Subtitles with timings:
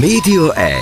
[0.00, 0.74] Média 1.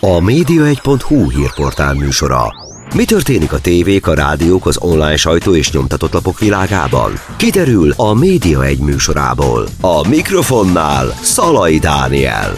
[0.00, 2.54] A média1.hu hírportál műsora.
[2.94, 7.12] Mi történik a tévék, a rádiók, az online sajtó és nyomtatott lapok világában?
[7.36, 9.66] Kiderül a Média 1 műsorából.
[9.80, 12.54] A mikrofonnál Szalai Dániel.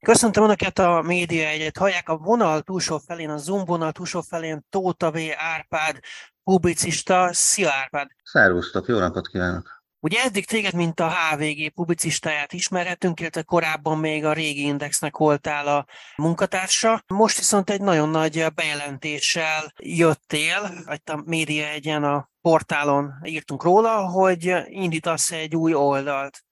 [0.00, 1.76] Köszöntöm Önöket a Média egyet.
[1.76, 5.16] Hallják a vonal túlsó felén, a Zoom vonal túlsó felén Tóta V.
[5.54, 5.98] Árpád,
[6.44, 7.32] publicista.
[7.32, 8.08] Szia Árpád!
[8.22, 9.80] Szervusztok, jó napot kívánok!
[10.02, 15.66] Ugye eddig téged, mint a HVG publicistáját ismerhetünk, illetve korábban még a régi Indexnek voltál
[15.66, 15.86] a
[16.16, 17.02] munkatársa.
[17.06, 24.06] Most viszont egy nagyon nagy bejelentéssel jöttél, vagy a Média egyen a portálon írtunk róla,
[24.06, 26.44] hogy indítasz egy új oldalt.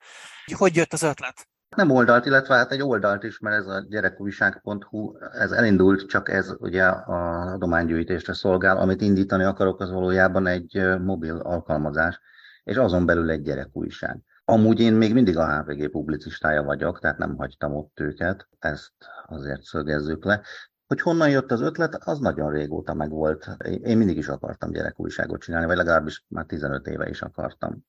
[0.56, 1.48] Hogy jött az ötlet?
[1.76, 6.54] Nem oldalt, illetve hát egy oldalt is, mert ez a gyerekújság.hu, ez elindult, csak ez
[6.58, 8.76] ugye a adománygyűjtésre szolgál.
[8.76, 12.20] Amit indítani akarok, az valójában egy mobil alkalmazás,
[12.64, 14.18] és azon belül egy gyerekújság.
[14.44, 18.92] Amúgy én még mindig a HVG publicistája vagyok, tehát nem hagytam ott őket, ezt
[19.26, 20.40] azért szögezzük le.
[20.86, 23.48] Hogy honnan jött az ötlet, az nagyon régóta megvolt.
[23.82, 27.84] Én mindig is akartam gyerekújságot csinálni, vagy legalábbis már 15 éve is akartam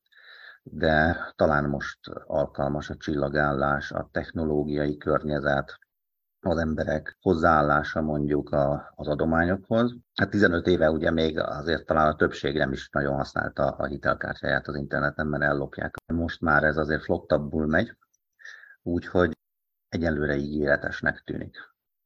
[0.63, 5.79] de talán most alkalmas a csillagállás, a technológiai környezet,
[6.41, 9.95] az emberek hozzáállása mondjuk a, az adományokhoz.
[10.15, 14.67] Hát 15 éve ugye még azért talán a többség nem is nagyon használta a hitelkártyáját
[14.67, 15.95] az interneten, mert ellopják.
[16.13, 17.97] Most már ez azért flottabbul megy,
[18.81, 19.37] úgyhogy
[19.89, 21.57] egyelőre ígéretesnek tűnik.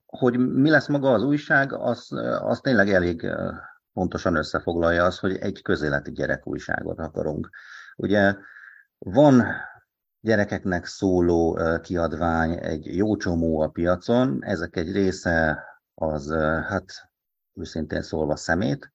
[0.05, 3.31] Hogy mi lesz maga az újság, az, az tényleg elég
[3.93, 7.49] pontosan összefoglalja az, hogy egy közéleti gyerekújságot akarunk.
[7.95, 8.35] Ugye
[8.97, 9.45] van
[10.19, 15.63] gyerekeknek szóló kiadvány egy jó csomó a piacon, ezek egy része
[15.93, 16.31] az,
[16.67, 16.85] hát
[17.53, 18.91] őszintén szólva szemét,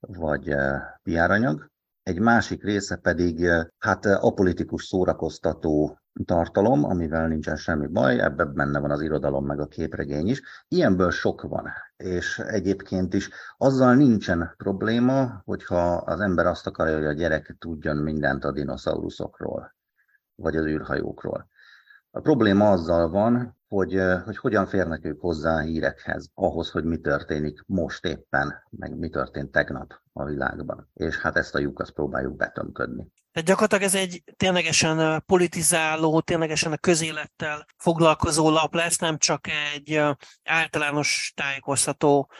[0.00, 0.54] vagy
[1.02, 1.70] piáranyag,
[2.02, 3.46] egy másik része pedig
[3.78, 9.66] hát apolitikus szórakoztató tartalom, amivel nincsen semmi baj, ebben benne van az irodalom meg a
[9.66, 10.42] képregény is.
[10.68, 17.06] Ilyenből sok van, és egyébként is azzal nincsen probléma, hogyha az ember azt akarja, hogy
[17.06, 19.74] a gyerek tudjon mindent a dinoszauruszokról,
[20.34, 21.48] vagy az űrhajókról.
[22.10, 26.98] A probléma azzal van, hogy, hogy hogyan férnek ők hozzá a hírekhez, ahhoz, hogy mi
[26.98, 30.88] történik most éppen, meg mi történt tegnap a világban.
[30.94, 33.12] És hát ezt a lyukat próbáljuk betömködni.
[33.32, 40.02] Tehát gyakorlatilag ez egy ténylegesen politizáló, ténylegesen a közélettel foglalkozó lap lesz, nem csak egy
[40.44, 42.30] általános tájékoztató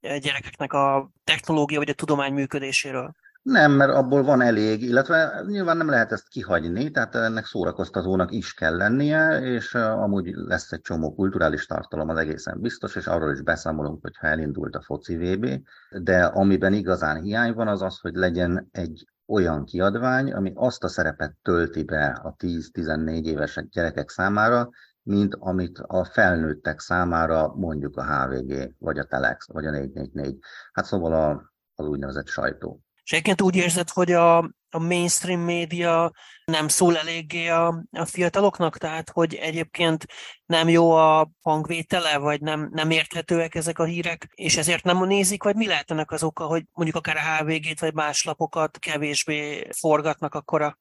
[0.00, 3.14] gyerekeknek a technológia vagy a tudomány működéséről.
[3.42, 8.54] Nem, mert abból van elég, illetve nyilván nem lehet ezt kihagyni, tehát ennek szórakoztatónak is
[8.54, 13.40] kell lennie, és amúgy lesz egy csomó kulturális tartalom, az egészen biztos, és arról is
[13.40, 15.60] beszámolunk, hogyha elindult a foci VB,
[15.90, 20.88] de amiben igazán hiány van, az az, hogy legyen egy olyan kiadvány, ami azt a
[20.88, 24.70] szerepet tölti be a 10-14 éves gyerekek számára,
[25.02, 30.38] mint amit a felnőttek számára mondjuk a HVG, vagy a Telex, vagy a 444.
[30.72, 32.80] Hát szóval a, az úgynevezett sajtó.
[33.02, 36.12] És egyébként úgy érzed, hogy a, a mainstream média
[36.44, 40.06] nem szól eléggé a, a fiataloknak, tehát hogy egyébként
[40.46, 45.42] nem jó a hangvétele, vagy nem, nem érthetőek ezek a hírek, és ezért nem nézik,
[45.42, 49.68] vagy mi lehet ennek az oka, hogy mondjuk akár a HVG-t, vagy más lapokat kevésbé
[49.70, 50.78] forgatnak akkor a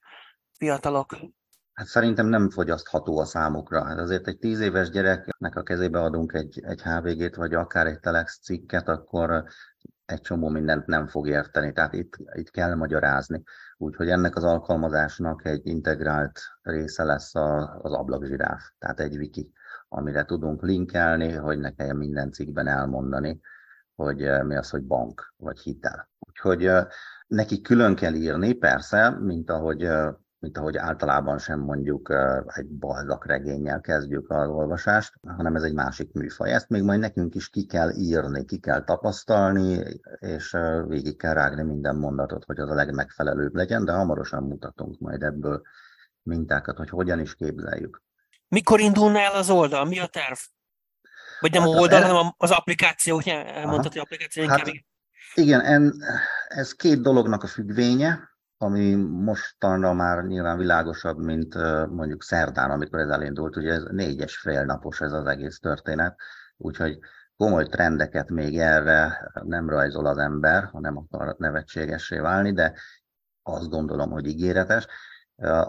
[0.57, 1.17] fiatalok?
[1.73, 3.85] Hát szerintem nem fogyasztható a számukra.
[3.85, 7.99] Hát azért egy tíz éves gyereknek a kezébe adunk egy, egy HVG-t, vagy akár egy
[7.99, 9.43] Telex cikket, akkor
[10.07, 13.43] egy csomó mindent nem fog érteni, tehát itt, itt kell magyarázni.
[13.77, 19.51] Úgyhogy ennek az alkalmazásnak egy integrált része lesz a, az ablakzsiráf, tehát egy wiki,
[19.89, 23.39] amire tudunk linkelni, hogy ne kelljen minden cikkben elmondani,
[23.95, 26.09] hogy eh, mi az, hogy bank vagy hitel.
[26.19, 26.85] Úgyhogy eh,
[27.27, 30.13] neki külön kell írni, persze, mint ahogy eh,
[30.47, 32.13] mint ahogy általában sem mondjuk
[32.45, 36.53] egy baldak regényel kezdjük az olvasást, hanem ez egy másik műfaj.
[36.53, 41.63] Ezt még majd nekünk is ki kell írni, ki kell tapasztalni, és végig kell rágni
[41.63, 45.61] minden mondatot, hogy az a legmegfelelőbb legyen, de hamarosan mutatunk majd ebből
[46.23, 48.01] mintákat, hogy hogyan is képzeljük.
[48.47, 49.85] Mikor indulna el az oldal?
[49.85, 50.37] Mi a terv?
[51.39, 52.09] Vagy nem hát oldal, el...
[52.09, 54.57] hanem az applikáció, elmondható hogy applikáció inkább.
[54.57, 54.73] Hát,
[55.33, 55.93] igen,
[56.47, 61.55] ez két dolognak a függvénye ami mostanra már nyilván világosabb, mint
[61.89, 63.55] mondjuk szerdán, amikor ez elindult.
[63.55, 66.15] Ugye ez négyes fél napos ez az egész történet,
[66.57, 66.99] úgyhogy
[67.37, 72.73] komoly trendeket még erre nem rajzol az ember, ha nem akar nevetségessé válni, de
[73.43, 74.87] azt gondolom, hogy ígéretes.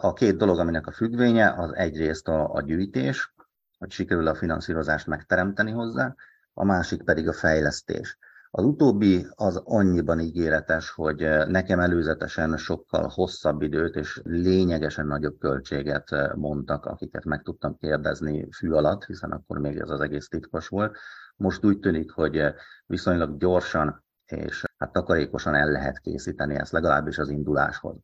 [0.00, 3.34] A két dolog, aminek a függvénye, az egyrészt a, a gyűjtés,
[3.78, 6.14] hogy sikerül a finanszírozást megteremteni hozzá,
[6.52, 8.18] a másik pedig a fejlesztés.
[8.50, 16.34] Az utóbbi az annyiban ígéretes, hogy nekem előzetesen sokkal hosszabb időt és lényegesen nagyobb költséget
[16.34, 20.96] mondtak, akiket meg tudtam kérdezni fű alatt, hiszen akkor még ez az egész titkos volt.
[21.36, 22.42] Most úgy tűnik, hogy
[22.86, 27.96] viszonylag gyorsan és hát takarékosan el lehet készíteni ezt, legalábbis az induláshoz.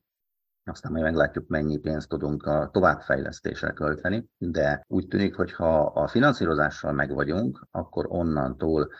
[0.64, 6.06] Aztán majd meglátjuk, mennyi pénzt tudunk a továbbfejlesztésre költeni, de úgy tűnik, hogy ha a
[6.06, 8.90] finanszírozással meg vagyunk, akkor onnantól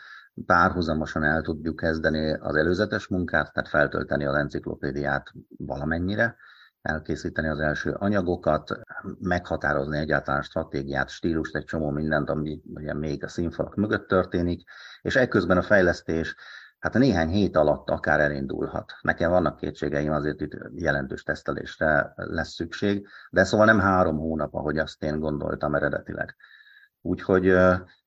[0.45, 6.35] párhuzamosan el tudjuk kezdeni az előzetes munkát, tehát feltölteni az enciklopédiát valamennyire,
[6.81, 8.79] elkészíteni az első anyagokat,
[9.19, 14.63] meghatározni egyáltalán stratégiát, stílust, egy csomó mindent, ami ugye még a színfalak mögött történik,
[15.01, 16.35] és ekközben a fejlesztés
[16.79, 18.93] hát néhány hét alatt akár elindulhat.
[19.01, 24.77] Nekem vannak kétségeim, azért itt jelentős tesztelésre lesz szükség, de szóval nem három hónap, ahogy
[24.77, 26.35] azt én gondoltam eredetileg.
[27.01, 27.47] Úgyhogy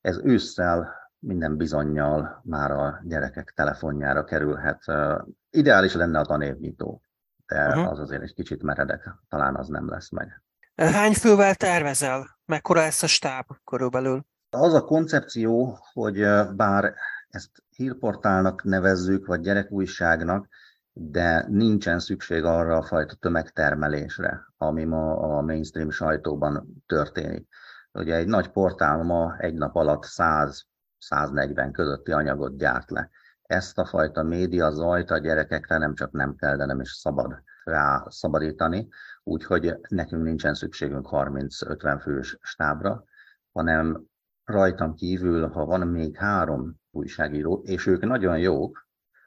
[0.00, 4.84] ez ősszel minden bizonyal már a gyerekek telefonjára kerülhet.
[5.50, 7.02] Ideális lenne a tanévnyitó,
[7.46, 7.90] de uh-huh.
[7.90, 10.42] az azért egy kicsit meredek, talán az nem lesz meg.
[10.74, 12.38] Hány fővel tervezel?
[12.44, 14.26] Mekkora lesz a stáb körülbelül?
[14.50, 16.26] Az a koncepció, hogy
[16.56, 16.94] bár
[17.28, 20.48] ezt hírportálnak nevezzük, vagy gyerekújságnak,
[20.92, 27.48] de nincsen szükség arra a fajta tömegtermelésre, ami ma a mainstream sajtóban történik.
[27.92, 30.04] Ugye egy nagy portál ma egy nap alatt
[31.00, 33.10] 100-140 közötti anyagot gyárt le.
[33.42, 37.42] Ezt a fajta média zajt a gyerekekre nem csak nem kell, de nem is szabad
[37.64, 38.88] rá szabadítani,
[39.22, 43.04] úgyhogy nekünk nincsen szükségünk 30-50 fős stábra,
[43.52, 44.04] hanem
[44.44, 48.86] rajtam kívül, ha van még három újságíró, és ők nagyon jók,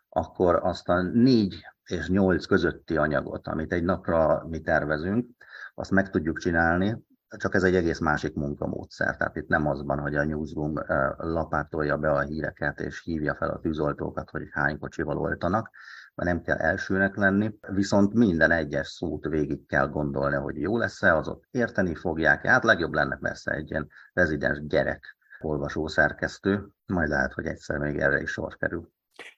[0.09, 5.29] akkor azt a négy és nyolc közötti anyagot, amit egy napra mi tervezünk,
[5.73, 7.03] azt meg tudjuk csinálni,
[7.37, 9.17] csak ez egy egész másik munkamódszer.
[9.17, 10.73] Tehát itt nem az van, hogy a newsroom
[11.17, 15.69] lapátolja be a híreket és hívja fel a tűzoltókat, hogy hány kocsival oltanak,
[16.15, 21.15] mert nem kell elsőnek lenni, viszont minden egyes szót végig kell gondolni, hogy jó lesz-e,
[21.15, 22.45] az érteni fogják.
[22.45, 27.99] Hát legjobb lenne persze egy ilyen rezidens gyerek olvasó szerkesztő, majd lehet, hogy egyszer még
[27.99, 28.91] erre is sor kerül.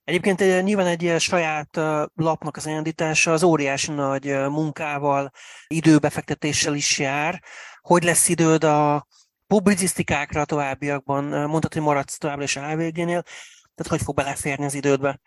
[0.04, 1.78] Egyébként egy, nyilván egy saját
[2.16, 5.32] lapnak az elindítása az óriási nagy munkával,
[5.68, 7.44] időbefektetéssel is jár.
[7.88, 9.08] Hogy lesz időd a
[9.48, 11.24] publicisztikákra a továbbiakban?
[11.24, 13.22] Mondtad, hogy maradsz továbbra is a HVG-nél,
[13.76, 15.20] tehát hogy fog beleférni az idődbe?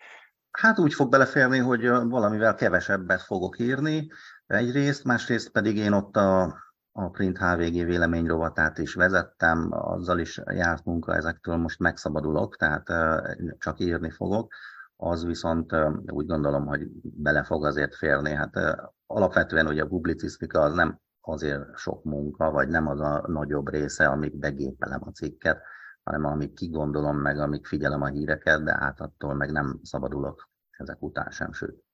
[0.51, 4.07] Hát úgy fog beleférni, hogy valamivel kevesebbet fogok írni,
[4.47, 6.55] egyrészt, másrészt pedig én ott a
[6.99, 12.83] a Print HVG véleményrovatát is vezettem, azzal is járt munka, ezektől most megszabadulok, tehát
[13.57, 14.53] csak írni fogok.
[14.95, 15.75] Az viszont
[16.05, 18.33] úgy gondolom, hogy bele fog azért férni.
[18.33, 18.55] Hát
[19.07, 24.07] alapvetően ugye a publicisztika az nem azért sok munka, vagy nem az a nagyobb része,
[24.07, 25.61] amíg begépelem a cikket,
[26.03, 31.01] hanem amíg kigondolom meg, amíg figyelem a híreket, de hát attól meg nem szabadulok ezek
[31.01, 31.85] után sem, sőt.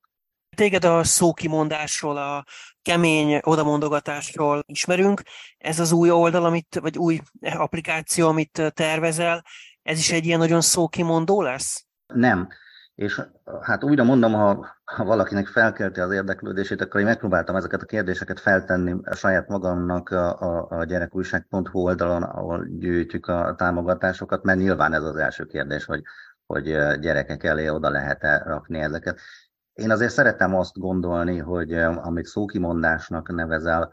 [0.55, 2.45] Téged a szókimondásról, a
[2.81, 5.21] kemény odamondogatásról ismerünk.
[5.57, 9.43] Ez az új oldal, amit, vagy új applikáció, amit tervezel,
[9.81, 11.85] ez is egy ilyen nagyon szókimondó lesz?
[12.13, 12.47] Nem.
[12.95, 13.21] És
[13.61, 18.39] hát újra mondom, ha, ha valakinek felkelti az érdeklődését, akkor én megpróbáltam ezeket a kérdéseket
[18.39, 24.93] feltenni a saját magamnak a, a, a gyerekújság.hu oldalon, ahol gyűjtjük a támogatásokat, mert nyilván
[24.93, 26.01] ez az első kérdés, hogy,
[26.45, 26.63] hogy
[26.99, 29.19] gyerekek elé oda lehet-e rakni ezeket.
[29.73, 33.91] Én azért szeretem azt gondolni, hogy amit szókimondásnak nevezel,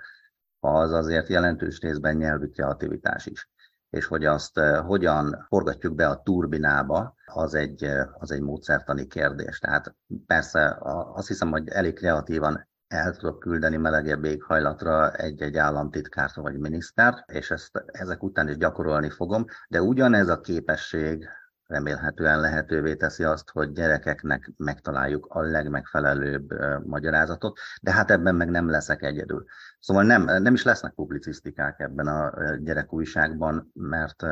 [0.60, 3.48] az azért jelentős részben nyelvi kreativitás is.
[3.90, 7.84] És hogy azt hogyan forgatjuk be a turbinába, az egy,
[8.18, 9.58] az egy módszertani kérdés.
[9.58, 9.94] Tehát
[10.26, 10.78] persze
[11.14, 17.50] azt hiszem, hogy elég kreatívan el tudok küldeni melegebb éghajlatra egy-egy államtitkárt vagy minisztert, és
[17.50, 21.28] ezt ezek után is gyakorolni fogom, de ugyanez a képesség
[21.70, 26.50] remélhetően lehetővé teszi azt, hogy gyerekeknek megtaláljuk a legmegfelelőbb
[26.84, 29.44] magyarázatot, de hát ebben meg nem leszek egyedül.
[29.80, 34.22] Szóval nem, nem is lesznek publicisztikák ebben a gyerekújságban, mert,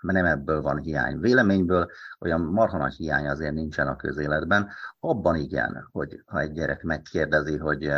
[0.00, 1.20] nem ebből van hiány.
[1.20, 4.70] Véleményből olyan marha nagy hiány azért nincsen a közéletben.
[5.00, 7.92] Abban igen, hogy ha egy gyerek megkérdezi, hogy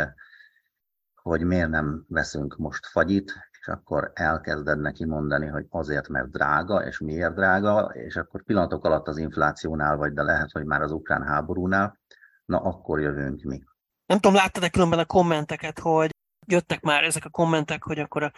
[1.21, 6.85] hogy miért nem veszünk most fagyit, és akkor elkezded neki mondani, hogy azért, mert drága,
[6.85, 10.91] és miért drága, és akkor pillanatok alatt az inflációnál vagy, de lehet, hogy már az
[10.91, 11.99] ukrán háborúnál,
[12.45, 13.63] na akkor jövünk mi.
[14.05, 16.09] Nem tudom, láttad-e különben a kommenteket, hogy
[16.51, 18.31] jöttek már ezek a kommentek, hogy akkor a,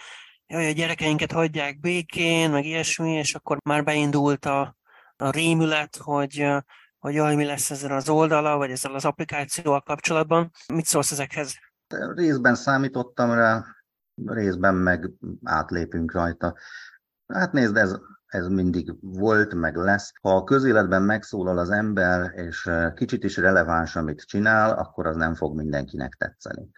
[0.48, 4.77] jaj, a gyerekeinket hagyják békén, meg ilyesmi, és akkor már beindult a,
[5.15, 6.48] a rémület, hogy,
[7.00, 10.51] hogy jaj, mi lesz ezzel az oldala, vagy ezzel az applikációval kapcsolatban.
[10.74, 11.55] Mit szólsz ezekhez?
[12.15, 13.65] Részben számítottam rá,
[14.25, 15.10] részben meg
[15.43, 16.55] átlépünk rajta.
[17.27, 20.12] Hát nézd, ez, ez mindig volt, meg lesz.
[20.22, 25.36] Ha a közéletben megszólal az ember, és kicsit is releváns, amit csinál, akkor az nem
[25.36, 26.70] fog mindenkinek tetszeni.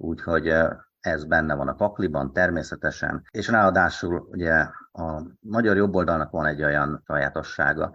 [0.00, 0.54] Úgyhogy
[1.00, 4.54] ez benne van a pakliban természetesen, és ráadásul ugye
[4.92, 7.92] a magyar jobboldalnak van egy olyan sajátossága,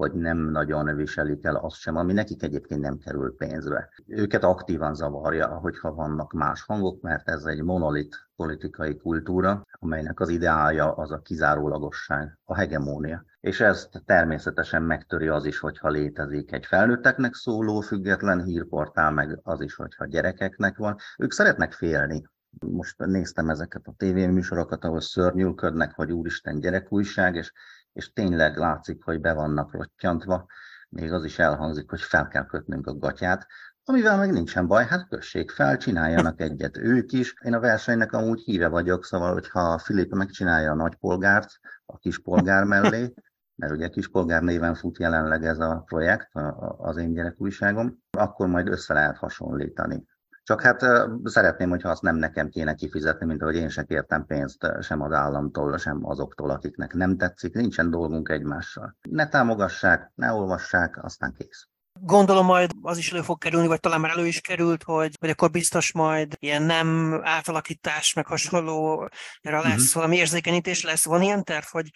[0.00, 3.88] hogy nem nagyon viselik el azt sem, ami nekik egyébként nem kerül pénzbe.
[4.06, 10.28] Őket aktívan zavarja, hogyha vannak más hangok, mert ez egy monolit politikai kultúra, amelynek az
[10.28, 13.24] ideája az a kizárólagosság, a hegemónia.
[13.40, 19.60] És ezt természetesen megtöri az is, hogyha létezik egy felnőtteknek szóló független hírportál, meg az
[19.60, 20.96] is, hogyha gyerekeknek van.
[21.18, 22.24] Ők szeretnek félni
[22.58, 27.52] most néztem ezeket a tévéműsorokat, ahol szörnyülködnek, hogy úristen gyerekújság, és
[27.92, 30.46] és tényleg látszik, hogy be vannak rottyantva,
[30.88, 33.46] még az is elhangzik, hogy fel kell kötnünk a gatyát,
[33.84, 37.34] amivel meg nincsen baj, hát kössék fel, csináljanak egyet ők is.
[37.44, 41.48] Én a versenynek amúgy híve vagyok, szóval, hogyha Filip megcsinálja a nagypolgárt
[41.86, 43.14] a kispolgár mellé,
[43.54, 46.28] mert ugye kispolgár néven fut jelenleg ez a projekt,
[46.76, 50.04] az én gyerekújságom, akkor majd össze lehet hasonlítani.
[50.42, 50.80] Csak hát
[51.24, 55.12] szeretném, hogyha azt nem nekem kéne kifizetni, mint ahogy én se kértem pénzt sem az
[55.12, 57.54] államtól, sem azoktól, akiknek nem tetszik.
[57.54, 58.96] Nincsen dolgunk egymással.
[59.08, 61.68] Ne támogassák, ne olvassák, aztán kész.
[62.02, 65.30] Gondolom majd az is elő fog kerülni, vagy talán már elő is került, hogy, hogy
[65.30, 69.08] akkor biztos majd ilyen nem átalakítás, meg hasonló,
[69.40, 69.94] erre lesz uh-huh.
[69.94, 71.04] valami érzékenyítés lesz.
[71.04, 71.90] Van ilyen terv, hogy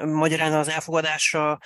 [0.00, 1.58] magyarán az elfogadásra,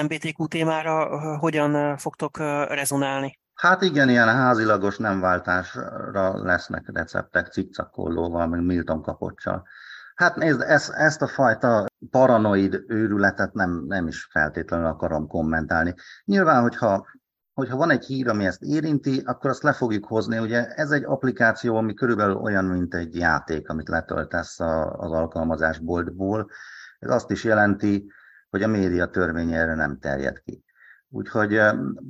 [0.00, 2.38] LMBTQ témára hogyan fogtok
[2.68, 3.40] rezonálni?
[3.54, 9.66] Hát igen, ilyen házilagos nem váltásra lesznek receptek cikcakollóval, meg Milton kapocsal.
[10.14, 15.94] Hát nézd, ezt, ezt a fajta paranoid őrületet nem, nem is feltétlenül akarom kommentálni.
[16.24, 17.06] Nyilván, hogyha,
[17.52, 20.38] hogyha van egy hír, ami ezt érinti, akkor azt le fogjuk hozni.
[20.38, 26.50] Ugye ez egy applikáció, ami körülbelül olyan, mint egy játék, amit letöltesz az alkalmazásboltból.
[26.98, 28.12] Ez azt is jelenti,
[28.50, 30.64] hogy a média törvény erre nem terjed ki.
[31.14, 31.60] Úgyhogy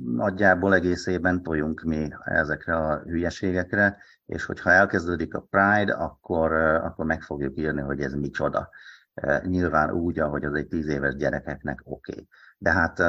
[0.05, 7.21] nagyjából egészében tojunk mi ezekre a hülyeségekre, és hogyha elkezdődik a Pride, akkor, akkor meg
[7.21, 8.69] fogjuk írni, hogy ez micsoda.
[9.43, 12.11] Nyilván úgy, ahogy az egy tíz éves gyerekeknek oké.
[12.11, 12.27] Okay.
[12.57, 13.01] De hát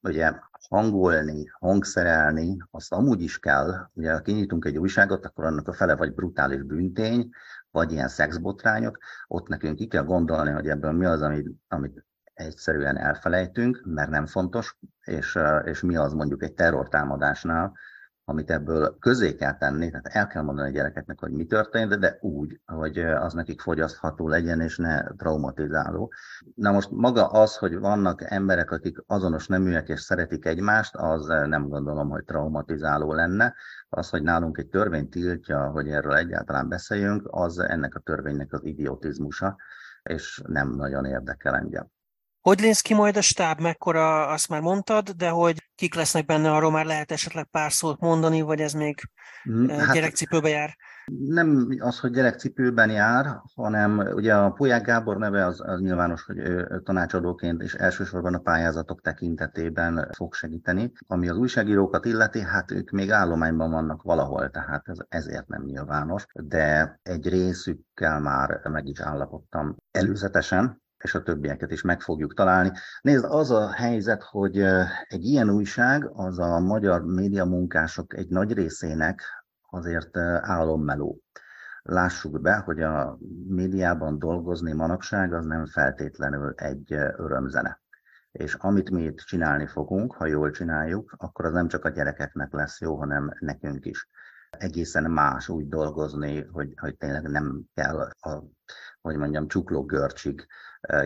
[0.00, 0.32] ugye
[0.68, 3.90] hangolni, hangszerelni, azt amúgy is kell.
[3.92, 7.30] Ugye, ha kinyitunk egy újságot, akkor annak a fele vagy brutális büntény,
[7.70, 12.04] vagy ilyen szexbotrányok, ott nekünk ki kell gondolni, hogy ebből mi az, amit, amit
[12.34, 17.72] egyszerűen elfelejtünk, mert nem fontos, és, és mi az mondjuk egy terrortámadásnál,
[18.26, 22.18] amit ebből közé kell tenni, tehát el kell mondani a gyerekeknek, hogy mi történt, de
[22.20, 26.12] úgy, hogy az nekik fogyasztható legyen, és ne traumatizáló.
[26.54, 31.68] Na most maga az, hogy vannak emberek, akik azonos neműek és szeretik egymást, az nem
[31.68, 33.54] gondolom, hogy traumatizáló lenne.
[33.88, 38.64] Az, hogy nálunk egy törvény tiltja, hogy erről egyáltalán beszéljünk, az ennek a törvénynek az
[38.64, 39.56] idiotizmusa,
[40.02, 41.86] és nem nagyon érdekel engem.
[42.44, 46.52] Hogy néz ki majd a stáb, mekkora, azt már mondtad, de hogy kik lesznek benne,
[46.52, 49.00] arról már lehet esetleg pár szót mondani, vagy ez még
[49.50, 50.76] mm, eh, hát, gyerekcipőbe jár?
[51.26, 56.38] Nem az, hogy gyerekcipőben jár, hanem ugye a Polyák Gábor neve az, az nyilvános, hogy
[56.38, 60.92] ő tanácsadóként és elsősorban a pályázatok tekintetében fog segíteni.
[61.06, 66.26] Ami az újságírókat illeti, hát ők még állományban vannak valahol, tehát ez, ezért nem nyilvános,
[66.32, 72.70] de egy részükkel már meg is állapodtam előzetesen, és a többieket is meg fogjuk találni.
[73.00, 74.58] Nézd, az a helyzet, hogy
[75.06, 79.22] egy ilyen újság az a magyar média munkások egy nagy részének
[79.70, 81.20] azért álommeló.
[81.82, 83.18] Lássuk be, hogy a
[83.48, 87.82] médiában dolgozni manapság az nem feltétlenül egy örömzene.
[88.32, 92.52] És amit mi itt csinálni fogunk, ha jól csináljuk, akkor az nem csak a gyerekeknek
[92.52, 94.08] lesz jó, hanem nekünk is.
[94.50, 98.42] Egészen más úgy dolgozni, hogy, hogy tényleg nem kell a,
[99.00, 100.46] hogy mondjam, csukló görcsig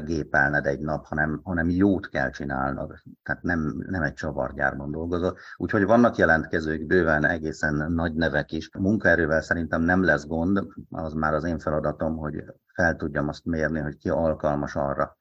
[0.05, 2.95] gépelned egy nap, hanem, hanem jót kell csinálnod.
[3.23, 5.37] Tehát nem, nem egy csavargyárban dolgozol.
[5.57, 8.71] Úgyhogy vannak jelentkezők, bőven egészen nagy nevek is.
[8.79, 12.45] Munkaerővel szerintem nem lesz gond, az már az én feladatom, hogy
[12.75, 15.17] fel tudjam azt mérni, hogy ki alkalmas arra,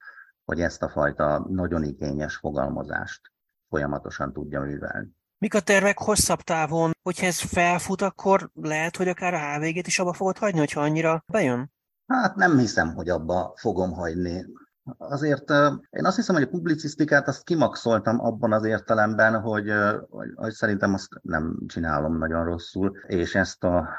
[0.46, 3.22] hogy ezt a fajta nagyon igényes fogalmazást
[3.70, 5.16] folyamatosan tudja művelni.
[5.40, 6.92] Mik a tervek hosszabb távon?
[7.04, 11.24] Hogyha ez felfut, akkor lehet, hogy akár a HVG-t is abba fogod hagyni, hogyha annyira
[11.26, 11.72] bejön?
[12.08, 14.46] Hát nem hiszem, hogy abba fogom hagyni.
[14.98, 15.50] Azért
[15.90, 19.74] én azt hiszem, hogy a publicisztikát azt kimaxoltam abban az értelemben, hogy,
[20.36, 23.90] hogy szerintem azt nem csinálom nagyon rosszul, és ezt a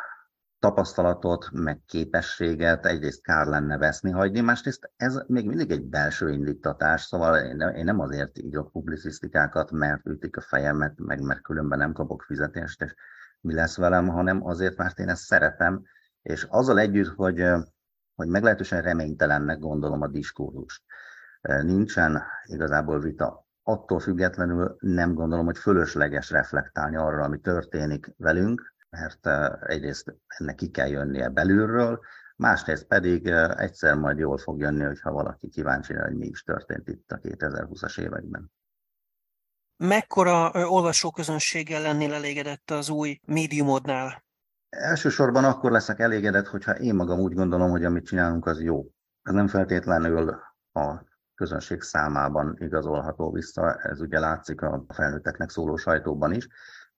[0.58, 7.02] tapasztalatot, meg képességet egyrészt kár lenne veszni, hagyni, másrészt ez még mindig egy belső indítatás,
[7.02, 7.36] szóval
[7.74, 12.82] én nem azért írok publicisztikákat, mert ütik a fejemet, meg mert különben nem kapok fizetést,
[12.82, 12.94] és
[13.40, 15.82] mi lesz velem, hanem azért, mert én ezt szeretem,
[16.22, 17.44] és azzal együtt, hogy
[18.18, 20.82] hogy meglehetősen reménytelennek gondolom a diskurzust.
[21.40, 23.46] nincsen igazából vita.
[23.62, 29.26] Attól függetlenül nem gondolom, hogy fölösleges reflektálni arra, ami történik velünk, mert
[29.68, 32.00] egyrészt ennek ki kell jönnie belülről,
[32.36, 37.10] másrészt pedig egyszer majd jól fog jönni, hogyha valaki kíváncsi, hogy mi is történt itt
[37.10, 38.52] a 2020-as években.
[39.76, 44.26] Mekkora olvasóközönséggel lennél elégedett az új médiumodnál?
[44.68, 48.86] Elsősorban akkor leszek elégedett, hogyha én magam úgy gondolom, hogy amit csinálunk, az jó.
[49.22, 50.28] Ez nem feltétlenül
[50.72, 51.02] a
[51.34, 56.48] közönség számában igazolható vissza, ez ugye látszik a felnőtteknek szóló sajtóban is.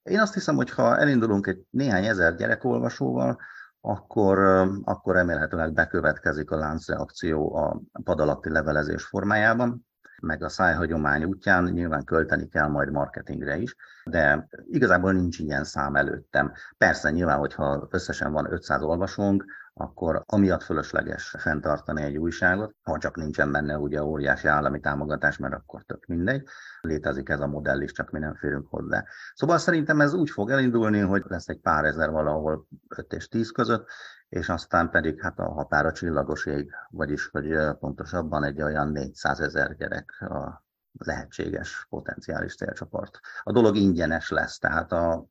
[0.03, 3.39] Én azt hiszem, hogy ha elindulunk egy néhány ezer gyerekolvasóval,
[3.81, 4.39] akkor,
[4.85, 9.87] akkor remélhetőleg bekövetkezik a láncreakció a padalatti levelezés formájában,
[10.21, 15.97] meg a szájhagyomány útján nyilván költeni kell majd marketingre is, de igazából nincs ilyen szám
[15.97, 16.53] előttem.
[16.79, 19.45] Persze nyilván, hogyha összesen van 500 olvasónk,
[19.81, 25.55] akkor amiatt fölösleges fenntartani egy újságot, ha csak nincsen benne ugye óriási állami támogatás, mert
[25.55, 26.47] akkor tök mindegy.
[26.81, 29.05] Létezik ez a modell is, csak mi nem férünk hozzá.
[29.35, 33.51] Szóval szerintem ez úgy fog elindulni, hogy lesz egy pár ezer valahol 5 és 10
[33.51, 33.89] között,
[34.29, 39.77] és aztán pedig hát a határa csillagos ég, vagyis hogy pontosabban egy olyan 400 ezer
[39.77, 43.19] gyerek a lehetséges potenciális célcsoport.
[43.43, 45.27] A dolog ingyenes lesz, tehát a,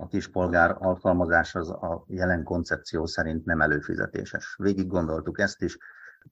[0.00, 4.54] a kispolgár alkalmazás az a jelen koncepció szerint nem előfizetéses.
[4.58, 5.78] Végig gondoltuk ezt is,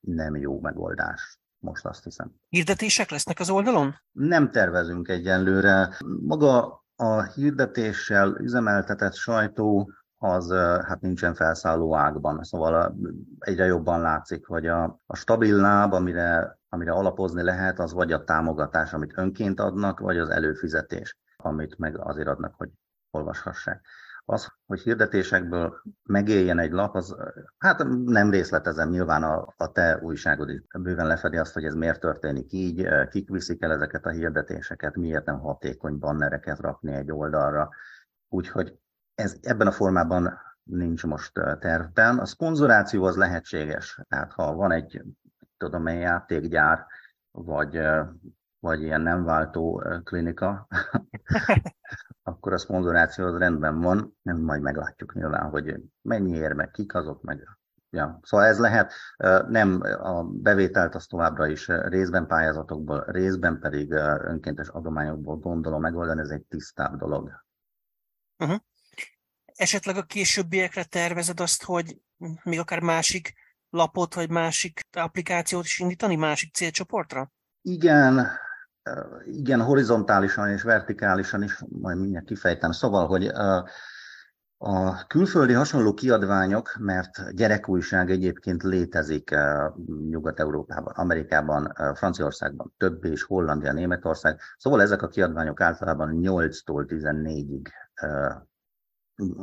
[0.00, 1.38] nem jó megoldás.
[1.58, 2.32] Most azt hiszem.
[2.48, 3.94] Hirdetések lesznek az oldalon?
[4.12, 5.96] Nem tervezünk egyenlőre.
[6.20, 10.52] Maga a hirdetéssel üzemeltetett sajtó az
[10.86, 12.42] hát nincsen felszálló ágban.
[12.42, 12.96] Szóval
[13.38, 18.24] egyre jobban látszik, hogy a, a stabil láb, amire, amire alapozni lehet, az vagy a
[18.24, 22.70] támogatás, amit önként adnak, vagy az előfizetés, amit meg azért adnak, hogy
[23.16, 23.86] olvashassák.
[24.28, 27.16] Az, hogy hirdetésekből megéljen egy lap, az
[27.58, 32.00] hát nem részletezem, nyilván a, a te újságod is bőven lefedi azt, hogy ez miért
[32.00, 37.70] történik így, kik viszik el ezeket a hirdetéseket, miért nem hatékony bannereket rakni egy oldalra.
[38.28, 38.78] Úgyhogy
[39.14, 42.18] ez ebben a formában nincs most tervben.
[42.18, 44.00] A szponzoráció az lehetséges.
[44.08, 45.02] Tehát ha van egy,
[45.56, 46.86] tudom egy játékgyár,
[47.30, 47.80] vagy,
[48.66, 50.68] vagy ilyen nem váltó klinika,
[52.22, 57.22] akkor a szponzoráció az rendben van, nem majd meglátjuk nyilván, hogy mennyiért, meg kik azok,
[57.22, 57.58] meg
[57.90, 58.92] Ja, szóval ez lehet,
[59.48, 66.30] nem a bevételt az továbbra is részben pályázatokból, részben pedig önkéntes adományokból gondolom megoldani, ez
[66.30, 67.44] egy tisztább dolog.
[68.38, 68.58] Uh-huh
[69.56, 71.96] esetleg a későbbiekre tervezed azt, hogy
[72.42, 73.32] még akár másik
[73.70, 77.32] lapot, vagy másik applikációt is indítani, másik célcsoportra?
[77.62, 78.28] Igen,
[79.24, 82.70] igen, horizontálisan és vertikálisan is, majd mindjárt kifejtem.
[82.70, 83.26] Szóval, hogy
[84.58, 89.34] a külföldi hasonló kiadványok, mert gyerekújság egyébként létezik
[90.10, 94.40] Nyugat-Európában, Amerikában, Franciaországban, több és Hollandia, Németország.
[94.58, 97.66] Szóval ezek a kiadványok általában 8-tól 14-ig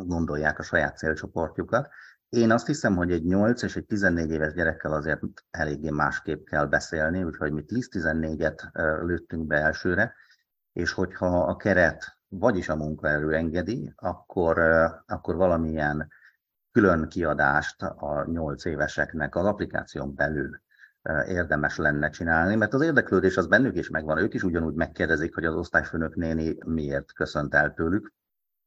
[0.08, 1.90] gondolják a saját célcsoportjukat.
[2.34, 6.66] Én azt hiszem, hogy egy 8 és egy 14 éves gyerekkel azért eléggé másképp kell
[6.66, 8.72] beszélni, úgyhogy mi 10-14-et
[9.06, 10.16] lőttünk be elsőre,
[10.72, 14.60] és hogyha a keret, vagyis a munkaerő engedi, akkor,
[15.06, 16.08] akkor valamilyen
[16.72, 20.62] külön kiadást a 8 éveseknek az applikáción belül
[21.28, 25.46] érdemes lenne csinálni, mert az érdeklődés az bennük is megvan, ők is ugyanúgy megkérdezik, hogy
[25.46, 28.14] az osztályfőnök néni miért köszönt el tőlük,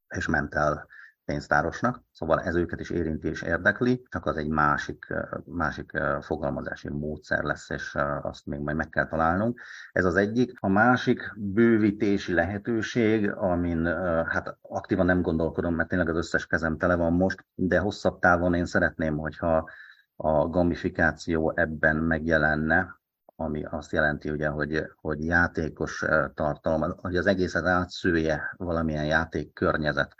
[0.08, 0.86] és ment el
[1.26, 5.06] pénztárosnak, szóval ez őket is érinti és érdekli, csak az egy másik,
[5.44, 9.60] másik fogalmazási módszer lesz, és azt még majd meg kell találnunk.
[9.92, 10.52] Ez az egyik.
[10.60, 13.86] A másik bővítési lehetőség, amin
[14.26, 18.54] hát aktívan nem gondolkodom, mert tényleg az összes kezem tele van most, de hosszabb távon
[18.54, 19.70] én szeretném, hogyha
[20.16, 23.00] a gamifikáció ebben megjelenne,
[23.36, 30.14] ami azt jelenti, ugye, hogy, hogy játékos tartalom, hogy az egészet átszője valamilyen játék környezet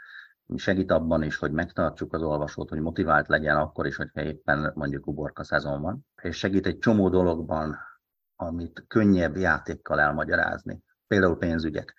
[0.55, 5.07] segít abban is, hogy megtartsuk az olvasót, hogy motivált legyen akkor is, hogyha éppen mondjuk
[5.07, 7.77] uborka szezon van, és segít egy csomó dologban,
[8.35, 10.83] amit könnyebb játékkal elmagyarázni.
[11.07, 11.95] Például pénzügyek.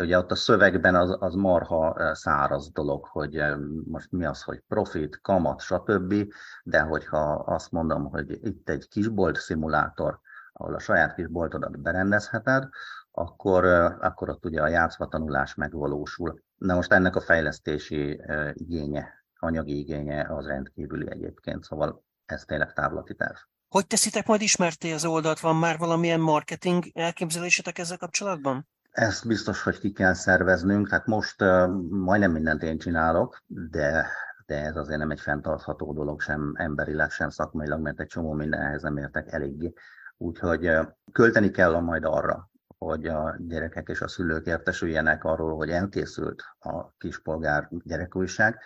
[0.00, 3.42] Ugye ott a szövegben az, az marha száraz dolog, hogy
[3.84, 6.14] most mi az, hogy profit, kamat, stb.
[6.62, 10.20] De hogyha azt mondom, hogy itt egy kisbolt szimulátor,
[10.52, 12.68] ahol a saját kis boltodat berendezheted,
[13.10, 13.64] akkor,
[14.00, 16.44] akkor ott ugye a játszva tanulás megvalósul.
[16.56, 18.20] Na most ennek a fejlesztési
[18.52, 23.36] igénye, anyagi igénye az rendkívüli egyébként, szóval ez tényleg távlati terv.
[23.68, 25.40] Hogy teszitek majd ismerté az oldalt?
[25.40, 28.68] Van már valamilyen marketing elképzelésetek ezzel kapcsolatban?
[28.90, 30.88] Ezt biztos, hogy ki kell szerveznünk.
[30.88, 34.06] Hát most uh, majdnem mindent én csinálok, de,
[34.46, 38.82] de ez azért nem egy fenntartható dolog sem emberileg, sem szakmailag, mert egy csomó mindenhez
[38.82, 39.72] nem értek eléggé
[40.18, 40.70] Úgyhogy
[41.12, 46.90] költeni kell majd arra, hogy a gyerekek és a szülők értesüljenek arról, hogy elkészült a
[46.90, 48.58] kispolgár gyerekújság,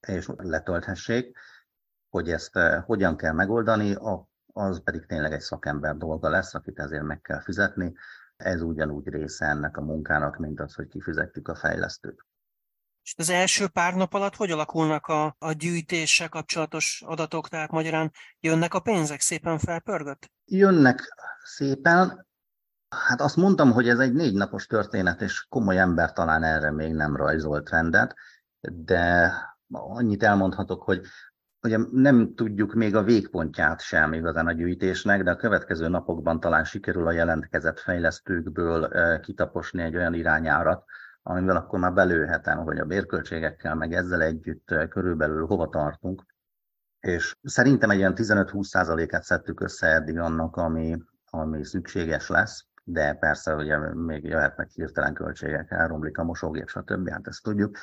[0.00, 1.38] és letölthessék,
[2.08, 3.96] hogy ezt hogyan kell megoldani,
[4.52, 7.94] az pedig tényleg egy szakember dolga lesz, akit ezért meg kell fizetni.
[8.36, 12.26] Ez ugyanúgy része ennek a munkának, mint az, hogy kifizetjük a fejlesztőt.
[13.02, 17.48] És az első pár nap alatt hogy alakulnak a, a gyűjtéssel kapcsolatos adatok?
[17.48, 20.30] Tehát magyarán jönnek a pénzek szépen felpörgött?
[20.44, 22.27] Jönnek szépen.
[22.88, 26.94] Hát azt mondtam, hogy ez egy négy napos történet, és komoly ember talán erre még
[26.94, 28.14] nem rajzolt rendet,
[28.60, 29.32] de
[29.70, 31.06] annyit elmondhatok, hogy
[31.62, 36.64] Ugye nem tudjuk még a végpontját sem igazán a gyűjtésnek, de a következő napokban talán
[36.64, 40.84] sikerül a jelentkezett fejlesztőkből kitaposni egy olyan irányárat,
[41.22, 46.24] amivel akkor már belőhetem, hogy a bérköltségekkel, meg ezzel együtt körülbelül hova tartunk.
[47.00, 53.54] És szerintem egy olyan 15-20%-át szedtük össze eddig annak, ami, ami szükséges lesz, de persze
[53.54, 57.10] ugye még jöhetnek hirtelen költségek, elromlik a mosógép, stb.
[57.10, 57.76] Hát ezt tudjuk.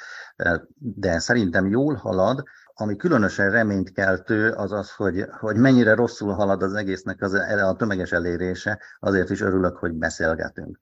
[0.77, 6.63] De szerintem jól halad, ami különösen reményt keltő, az az, hogy, hogy mennyire rosszul halad
[6.63, 10.79] az egésznek az, a tömeges elérése, azért is örülök, hogy beszélgetünk.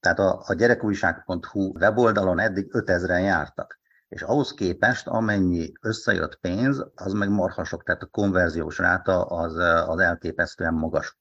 [0.00, 7.12] Tehát a, a gyerekújság.hu weboldalon eddig 5000-en jártak, és ahhoz képest amennyi összejött pénz, az
[7.12, 9.54] meg marhasok, tehát a konverziós ráta az,
[9.88, 11.18] az elképesztően magas.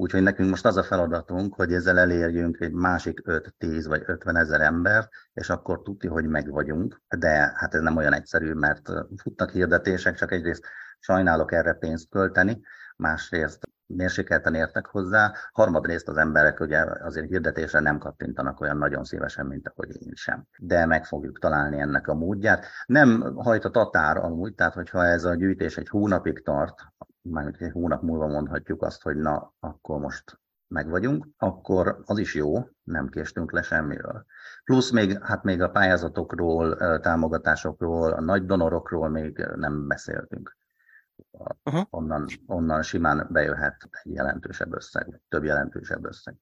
[0.00, 4.60] Úgyhogy nekünk most az a feladatunk, hogy ezzel elérjünk egy másik 5-10 vagy 50 ezer
[4.60, 7.00] embert, és akkor tudni, hogy meg vagyunk.
[7.18, 10.64] De hát ez nem olyan egyszerű, mert futnak hirdetések, csak egyrészt
[10.98, 12.60] sajnálok erre pénzt költeni,
[12.96, 19.46] másrészt mérsékelten értek hozzá, harmadrészt az emberek ugye azért hirdetésre nem kattintanak olyan nagyon szívesen,
[19.46, 20.46] mint ahogy én sem.
[20.58, 22.66] De meg fogjuk találni ennek a módját.
[22.86, 26.74] Nem hajt a tatár amúgy, tehát hogyha ez a gyűjtés egy hónapig tart,
[27.22, 32.34] már egy hónap múlva mondhatjuk azt, hogy na, akkor most meg vagyunk, akkor az is
[32.34, 34.24] jó, nem késtünk le semmiről.
[34.64, 40.56] Plusz még, hát még a pályázatokról, támogatásokról, a nagy donorokról még nem beszéltünk.
[41.64, 41.86] Uh-huh.
[41.90, 46.36] Onnan, onnan simán bejöhet egy jelentősebb összeg, több jelentősebb összeg.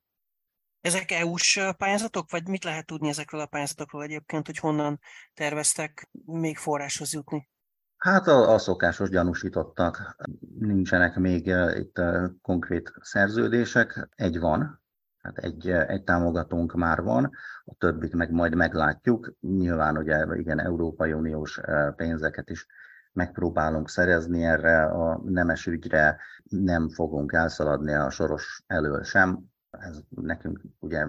[0.81, 5.01] Ezek EU-s pályázatok, vagy mit lehet tudni ezekről a pályázatokról egyébként, hogy honnan
[5.35, 7.49] terveztek még forráshoz jutni?
[7.99, 10.17] Hát a, a szokásos gyanúsítottak,
[10.59, 12.01] nincsenek még itt
[12.43, 14.83] konkrét szerződések, egy van,
[15.19, 17.31] hát egy, egy támogatónk már van,
[17.65, 19.33] a többit meg majd meglátjuk.
[19.41, 21.61] Nyilván ugye igen, Európai Uniós
[21.97, 22.67] pénzeket is
[23.13, 24.83] megpróbálunk szerezni erre.
[24.85, 29.39] A nemes ügyre, nem fogunk elszaladni a soros elől sem.
[29.71, 31.07] Ez nekünk ugye,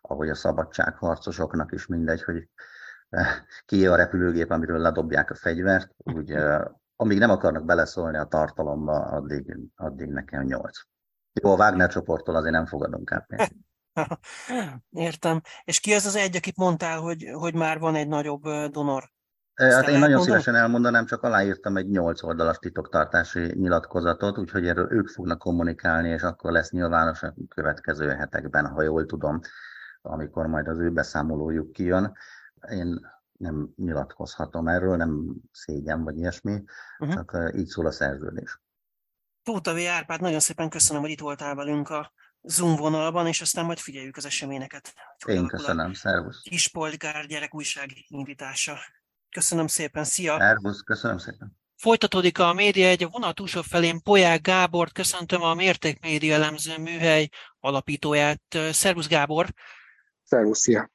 [0.00, 2.48] ahogy a szabadságharcosoknak is mindegy, hogy
[3.66, 6.34] ki a repülőgép, amiről ledobják a fegyvert, úgy
[6.96, 10.78] amíg nem akarnak beleszólni a tartalomba, addig, addig nekem nyolc.
[11.32, 13.26] Jó, a Wagner csoporttól azért nem fogadunk át
[14.90, 15.40] Értem.
[15.64, 19.10] És ki az az egy, akit mondtál, hogy, hogy már van egy nagyobb donor?
[19.54, 20.24] Ezt hát én nagyon mondom?
[20.24, 26.22] szívesen elmondanám, csak aláírtam egy nyolc oldalas titoktartási nyilatkozatot, úgyhogy erről ők fognak kommunikálni, és
[26.22, 29.40] akkor lesz nyilvános a következő hetekben, ha jól tudom,
[30.02, 32.16] amikor majd az ő beszámolójuk kijön.
[32.70, 36.62] Én nem nyilatkozhatom erről, nem szégyen vagy ilyesmi,
[36.98, 37.14] uh-huh.
[37.14, 38.60] csak így szól a szerződés.
[39.42, 39.76] Tóta V.
[39.76, 44.16] Árpád, nagyon szépen köszönöm, hogy itt voltál velünk a Zoom vonalban, és aztán majd figyeljük
[44.16, 44.94] az eseményeket.
[45.26, 46.40] Én köszönöm, szervusz.
[46.42, 48.78] Kispolgár gyerekújság indítása.
[49.30, 50.38] Köszönöm szépen, szia!
[50.38, 51.60] Szervusz, köszönöm szépen!
[51.76, 56.78] Folytatódik a média egy a vonat túlsó felén Poják Gábort, köszöntöm a Mérték Média elemző
[56.78, 57.28] műhely
[57.60, 58.42] alapítóját.
[58.70, 59.46] Szervusz Gábor!
[60.22, 60.90] Szervusz, szia!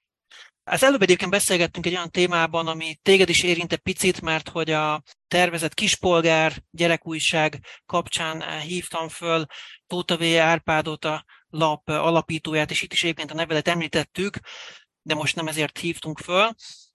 [0.70, 4.72] Az előbb egyébként beszélgettünk egy olyan témában, ami téged is érint egy picit, mert hogy
[4.72, 9.46] a tervezett kispolgár gyerekújság kapcsán hívtam föl
[9.86, 10.22] Tóta V.
[10.24, 14.40] Árpádot, a lap alapítóját, és itt is egyébként a nevelet említettük,
[15.02, 16.50] de most nem ezért hívtunk föl.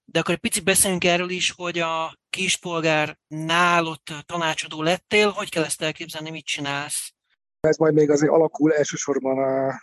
[0.04, 5.64] De akkor egy picit beszéljünk erről is, hogy a kispolgár nálott tanácsadó lettél, hogy kell
[5.64, 7.12] ezt elképzelni, mit csinálsz?
[7.68, 9.80] Ez majd még azért alakul, elsősorban a,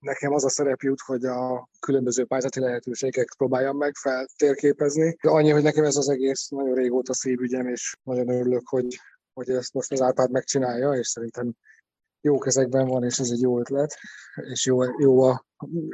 [0.00, 5.16] nekem az a szerep jut, hogy a különböző pályázati lehetőségeket próbáljam meg feltérképezni.
[5.20, 8.98] Annyi, hogy nekem ez az egész nagyon régóta szívügyem, és nagyon örülök, hogy,
[9.34, 11.52] hogy ezt most az Árpád megcsinálja, és szerintem
[12.20, 13.96] jó kezekben van, és ez egy jó ötlet,
[14.50, 15.46] és jó, jó a,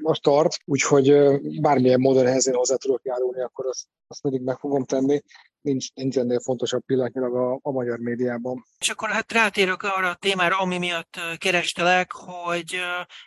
[0.02, 1.12] a start, úgyhogy
[1.60, 5.22] bármilyen módon ehhez én hozzá tudok járulni, akkor azt, azt mindig meg fogom tenni.
[5.62, 8.64] Nincs, nincs ennél fontosabb pillanatnyilag a, a magyar médiában.
[8.78, 12.76] És akkor hát rátérök arra a témára, ami miatt kerestelek, hogy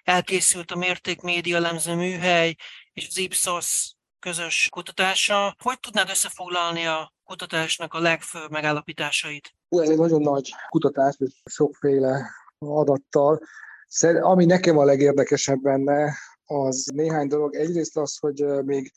[0.03, 2.55] elkészült a Mértékmédia lemző műhely
[2.93, 5.55] és az Ipsos közös kutatása.
[5.63, 9.53] Hogy tudnád összefoglalni a kutatásnak a legfőbb megállapításait?
[9.69, 13.39] Ez egy nagyon nagy kutatás, és sokféle adattal
[14.21, 17.55] Ami nekem a legérdekesebb benne, az néhány dolog.
[17.55, 18.91] Egyrészt az, hogy még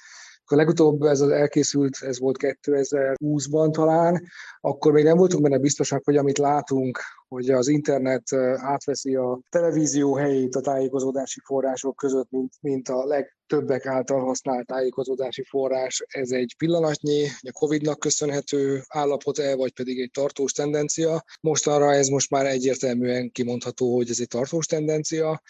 [0.50, 4.22] akkor legutóbb ez az elkészült, ez volt 2020-ban talán,
[4.60, 10.14] akkor még nem voltunk benne biztosak, hogy amit látunk, hogy az internet átveszi a televízió
[10.14, 16.04] helyét a tájékozódási források között, mint, mint a legtöbbek által használt tájékozódási forrás.
[16.06, 21.24] Ez egy pillanatnyi, a Covid-nak köszönhető állapot-e, vagy pedig egy tartós tendencia.
[21.40, 25.42] Mostanra ez most már egyértelműen kimondható, hogy ez egy tartós tendencia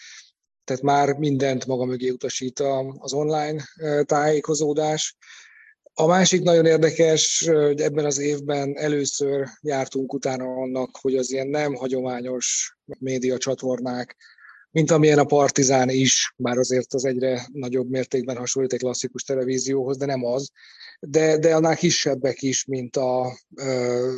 [0.69, 2.63] tehát már mindent maga mögé utasít
[2.97, 3.63] az online
[4.03, 5.15] tájékozódás.
[5.93, 11.47] A másik nagyon érdekes, hogy ebben az évben először jártunk utána annak, hogy az ilyen
[11.47, 14.15] nem hagyományos média csatornák
[14.71, 19.97] mint amilyen a Partizán is, bár azért az egyre nagyobb mértékben hasonlít egy klasszikus televízióhoz,
[19.97, 20.51] de nem az,
[20.99, 24.13] de, de annál kisebbek is, mint a ö,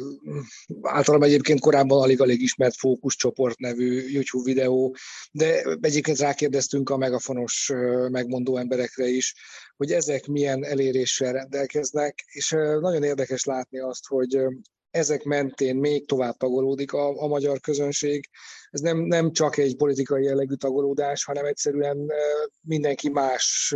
[0.81, 4.95] általában egyébként korábban alig-alig ismert fókuszcsoport nevű YouTube videó,
[5.31, 7.71] de egyébként rákérdeztünk a megafonos
[8.09, 9.35] megmondó emberekre is,
[9.77, 14.37] hogy ezek milyen eléréssel rendelkeznek, és nagyon érdekes látni azt, hogy
[14.91, 18.29] ezek mentén még tovább tagolódik a, a magyar közönség.
[18.69, 22.11] Ez nem, nem csak egy politikai jellegű tagolódás, hanem egyszerűen
[22.61, 23.75] mindenki más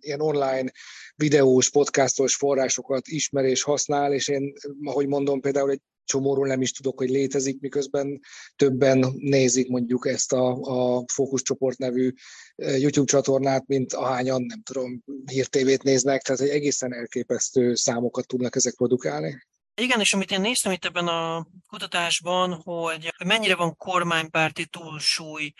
[0.00, 0.70] ilyen online
[1.16, 4.52] videós, podcastos forrásokat ismer és használ, és én,
[4.84, 8.20] ahogy mondom, például egy csomóról nem is tudok, hogy létezik, miközben
[8.56, 12.12] többen nézik mondjuk ezt a, a fókuszcsoport nevű
[12.56, 18.74] YouTube csatornát, mint ahányan, nem tudom, hírtévét néznek, tehát egy egészen elképesztő számokat tudnak ezek
[18.74, 19.46] produkálni.
[19.80, 25.52] Igen, és amit én néztem itt ebben a kutatásban, hogy mennyire van kormánypárti túlsúly,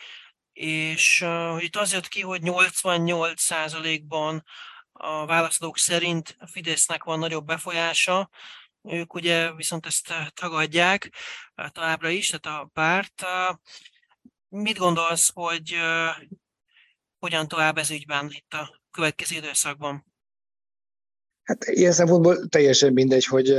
[0.53, 4.45] és uh, itt az jött ki, hogy 88%-ban
[4.93, 8.31] a választók szerint a Fidesznek van nagyobb befolyása,
[8.83, 11.13] ők ugye viszont ezt tagadják
[11.55, 13.25] továbbra is, tehát a párt.
[14.49, 15.77] Mit gondolsz, hogy
[17.19, 20.08] hogyan tovább ez ügyben itt a következő időszakban?
[21.49, 23.51] Hát ilyen szempontból teljesen mindegy, hogy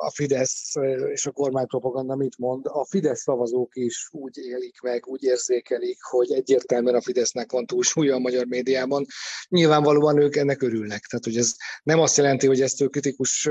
[0.00, 0.72] a Fidesz
[1.12, 2.66] és a kormánypropaganda mit mond.
[2.66, 8.14] A Fidesz szavazók is úgy élik meg, úgy érzékelik, hogy egyértelműen a Fidesznek van túlsúlya
[8.14, 9.06] a magyar médiában.
[9.48, 11.00] Nyilvánvalóan ők ennek örülnek.
[11.00, 13.48] Tehát, hogy ez nem azt jelenti, hogy ezt ők kritikus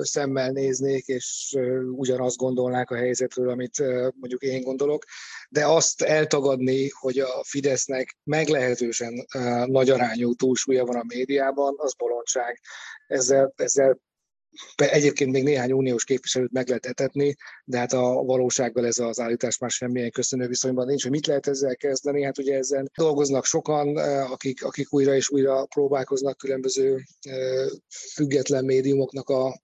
[0.00, 1.56] szemmel néznék, és
[1.96, 3.78] ugyanazt gondolnák a helyzetről, amit
[4.20, 5.04] mondjuk én gondolok,
[5.48, 9.26] de azt eltagadni, hogy a Fidesznek meglehetősen
[9.66, 12.60] nagy arányú túlsúlya van a médiában, az bolondság
[13.06, 13.98] ezzel, ezzel
[14.74, 19.58] Egyébként még néhány uniós képviselőt meg lehet etetni, de hát a valósággal ez az állítás
[19.58, 22.22] már semmilyen köszönő viszonyban nincs, hogy mit lehet ezzel kezdeni.
[22.22, 23.96] Hát ugye ezen dolgoznak sokan,
[24.30, 27.02] akik, akik újra és újra próbálkoznak különböző
[28.14, 29.60] független médiumoknak a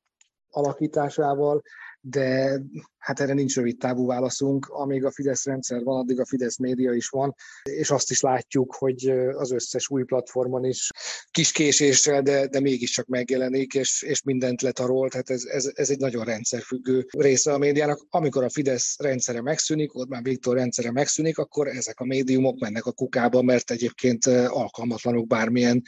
[0.50, 1.62] alakításával
[2.00, 2.60] de
[3.00, 4.66] hát erre nincs rövid távú válaszunk.
[4.66, 8.74] Amíg a Fidesz rendszer van, addig a Fidesz média is van, és azt is látjuk,
[8.74, 10.88] hogy az összes új platformon is
[11.30, 15.98] kis késéssel, de, de mégiscsak megjelenik, és, és mindent letarol, tehát ez, ez, ez egy
[15.98, 18.06] nagyon rendszerfüggő része a médiának.
[18.10, 22.92] Amikor a Fidesz rendszere megszűnik, Orbán Viktor rendszere megszűnik, akkor ezek a médiumok mennek a
[22.92, 25.82] kukába, mert egyébként alkalmatlanok bármilyen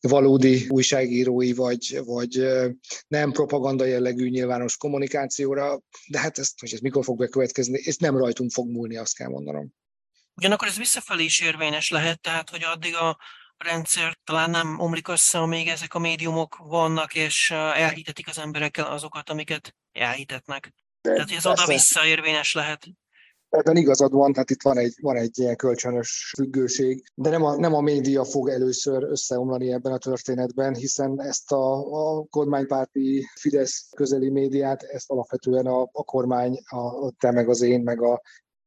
[0.00, 2.46] valódi újságírói, vagy, vagy
[3.08, 8.16] nem propaganda jellegű nyilvános kommunikációra, de hát ezt, hogy ez mikor fog bekövetkezni, ez nem
[8.16, 9.72] rajtunk fog múlni, azt kell mondanom.
[10.34, 13.18] Ugyanakkor ez visszafelé is érvényes lehet, tehát hogy addig a
[13.56, 19.30] rendszer talán nem omlik össze, amíg ezek a médiumok vannak, és elhitetik az emberekkel azokat,
[19.30, 20.72] amiket elhitetnek.
[21.00, 22.86] De tehát ez oda-vissza érvényes lehet.
[23.50, 27.56] Ebben igazad van, tehát itt van egy, van egy ilyen kölcsönös függőség, de nem a,
[27.56, 31.76] nem a média fog először összeomlani ebben a történetben, hiszen ezt a,
[32.18, 37.80] a kormánypárti Fidesz közeli médiát, ezt alapvetően a, a kormány, a, te meg az én,
[37.80, 38.20] meg a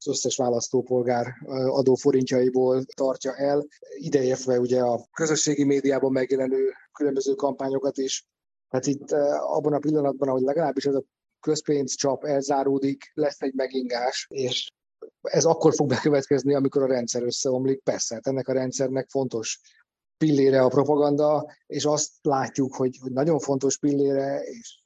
[0.06, 1.28] az összes választópolgár
[1.68, 3.66] adóforintjaiból tartja el,
[3.96, 8.28] ideértve ugye a közösségi médiában megjelenő különböző kampányokat is.
[8.70, 11.04] Hát itt abban a pillanatban, ahogy legalábbis ez a
[11.44, 14.72] közpénz csap elzáródik, lesz egy megingás, és
[15.22, 17.82] ez akkor fog bekövetkezni, amikor a rendszer összeomlik.
[17.84, 19.60] Persze, hát ennek a rendszernek fontos
[20.18, 24.82] pillére a propaganda, és azt látjuk, hogy, hogy nagyon fontos pillére, és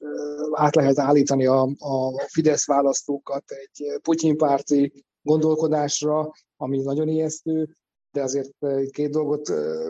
[0.52, 7.68] át lehet állítani a, a Fidesz választókat egy Putyin-párti gondolkodásra, ami nagyon ijesztő,
[8.10, 8.50] de azért
[8.90, 9.48] két dolgot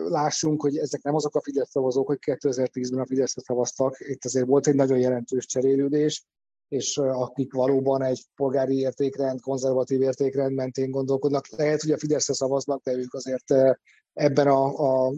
[0.09, 3.95] lássunk, hogy ezek nem azok a Fidesz szavazók, hogy 2010-ben a Fideszre szavaztak.
[3.99, 6.25] Itt azért volt egy nagyon jelentős cserélődés,
[6.69, 11.47] és akik valóban egy polgári értékrend, konzervatív értékrend mentén gondolkodnak.
[11.47, 13.53] Lehet, hogy a Fideszre szavaznak, de ők azért
[14.13, 14.65] ebben a,
[15.05, 15.13] a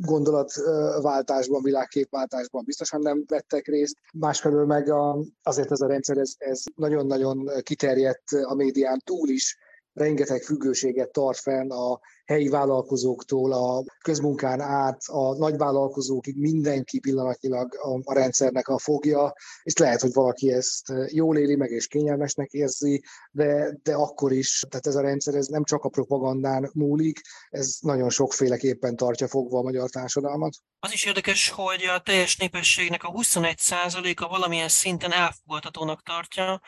[0.00, 3.96] gondolatváltásban, világképváltásban biztosan nem vettek részt.
[4.12, 9.58] Másfelől meg a, azért ez a rendszer, ez, ez nagyon-nagyon kiterjedt a médián túl is,
[9.96, 18.00] rengeteg függőséget tart fenn a helyi vállalkozóktól, a közmunkán át, a nagyvállalkozókig mindenki pillanatnyilag a,
[18.04, 19.32] a rendszernek a fogja,
[19.62, 24.64] és lehet, hogy valaki ezt jól éli meg és kényelmesnek érzi, de, de akkor is,
[24.68, 29.58] tehát ez a rendszer ez nem csak a propagandán múlik, ez nagyon sokféleképpen tartja fogva
[29.58, 30.54] a magyar társadalmat.
[30.78, 36.60] Az is érdekes, hogy a teljes népességnek a 21%-a valamilyen szinten elfogadhatónak tartja,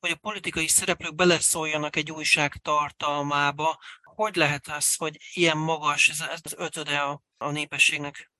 [0.00, 3.78] hogy a politikai szereplők beleszóljanak egy újság tartalmába.
[4.14, 8.30] Hogy lehet az, hogy ilyen magas ez az ötöde a, a népességnek?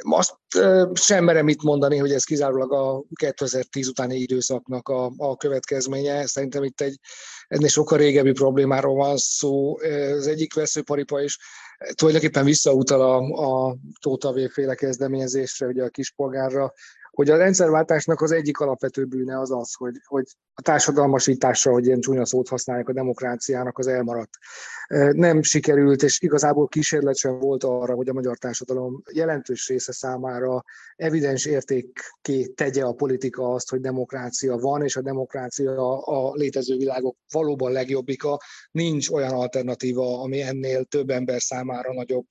[0.00, 0.36] Azt
[0.94, 6.26] sem merem itt mondani, hogy ez kizárólag a 2010 utáni időszaknak a, a következménye.
[6.26, 6.98] Szerintem itt egy
[7.48, 9.78] ennél sokkal régebbi problémáról van szó.
[10.16, 11.38] Az egyik veszőparipa is
[11.94, 13.16] tulajdonképpen visszautal a,
[13.68, 16.72] a Tóta féle kezdeményezésre, ugye a kispolgárra,
[17.18, 22.00] hogy a rendszerváltásnak az egyik alapvető bűne az az, hogy, hogy a társadalmasításra, hogy ilyen
[22.00, 24.30] csúnya szót használják, a demokráciának az elmaradt.
[25.12, 30.64] Nem sikerült, és igazából kísérlet sem volt arra, hogy a magyar társadalom jelentős része számára
[30.96, 37.16] evidens értékké tegye a politika azt, hogy demokrácia van, és a demokrácia a létező világok
[37.32, 38.40] valóban legjobbika.
[38.70, 42.26] Nincs olyan alternatíva, ami ennél több ember számára nagyobb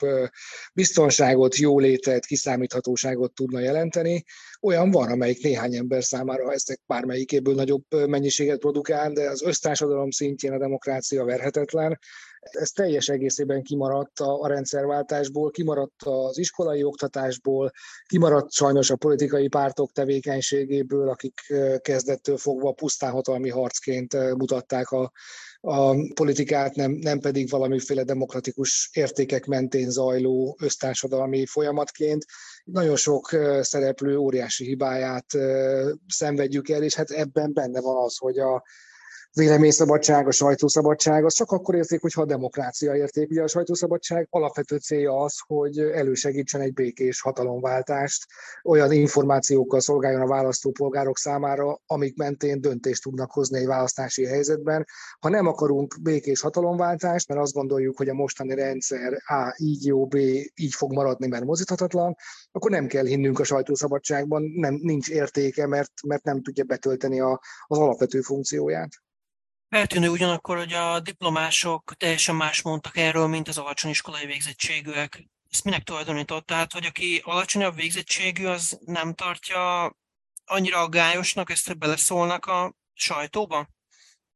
[0.73, 4.23] biztonságot, jólétet, kiszámíthatóságot tudna jelenteni.
[4.61, 10.53] Olyan van, amelyik néhány ember számára ezek bármelyikéből nagyobb mennyiséget produkál, de az össztársadalom szintjén
[10.53, 11.99] a demokrácia verhetetlen.
[12.39, 17.71] Ez teljes egészében kimaradt a rendszerváltásból, kimaradt az iskolai oktatásból,
[18.05, 21.41] kimaradt sajnos a politikai pártok tevékenységéből, akik
[21.81, 25.11] kezdettől fogva pusztán hatalmi harcként mutatták a,
[25.61, 32.25] a politikát, nem, nem pedig valamiféle demokratikus értékek mentén zajló össztársadalmi folyamatként.
[32.71, 33.29] Nagyon sok
[33.61, 35.25] szereplő óriási hibáját
[36.07, 38.63] szenvedjük el, és hát ebben benne van az, hogy a,
[39.33, 43.29] véleményszabadság, a sajtószabadság, az csak akkor érték, hogyha a demokrácia érték.
[43.29, 48.25] Ugye a sajtószabadság alapvető célja az, hogy elősegítsen egy békés hatalomváltást,
[48.63, 54.85] olyan információkkal szolgáljon a választópolgárok számára, amik mentén döntést tudnak hozni egy választási helyzetben.
[55.19, 60.05] Ha nem akarunk békés hatalomváltást, mert azt gondoljuk, hogy a mostani rendszer A így jó,
[60.05, 60.15] B
[60.55, 62.15] így fog maradni, mert mozíthatatlan,
[62.51, 67.41] akkor nem kell hinnünk a sajtószabadságban, nem, nincs értéke, mert, mert nem tudja betölteni a,
[67.67, 68.89] az alapvető funkcióját.
[69.69, 75.27] Feltűnő ugyanakkor, hogy a diplomások teljesen más mondtak erről, mint az alacsony iskolai végzettségűek.
[75.51, 76.45] Ezt minek tulajdonított?
[76.45, 79.95] Tehát, hogy aki alacsonyabb végzettségű, az nem tartja
[80.45, 83.67] annyira aggályosnak ezt, beleszólnak a sajtóba?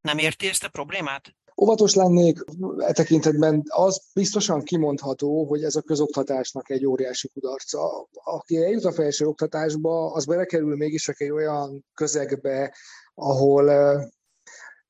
[0.02, 1.36] Nem érti ezt a problémát?
[1.62, 2.40] Óvatos lennék
[2.78, 8.08] e tekintetben, az biztosan kimondható, hogy ez a közoktatásnak egy óriási kudarca.
[8.12, 12.76] Aki eljut a felső oktatásba, az belekerül mégis egy olyan közegbe,
[13.14, 13.70] ahol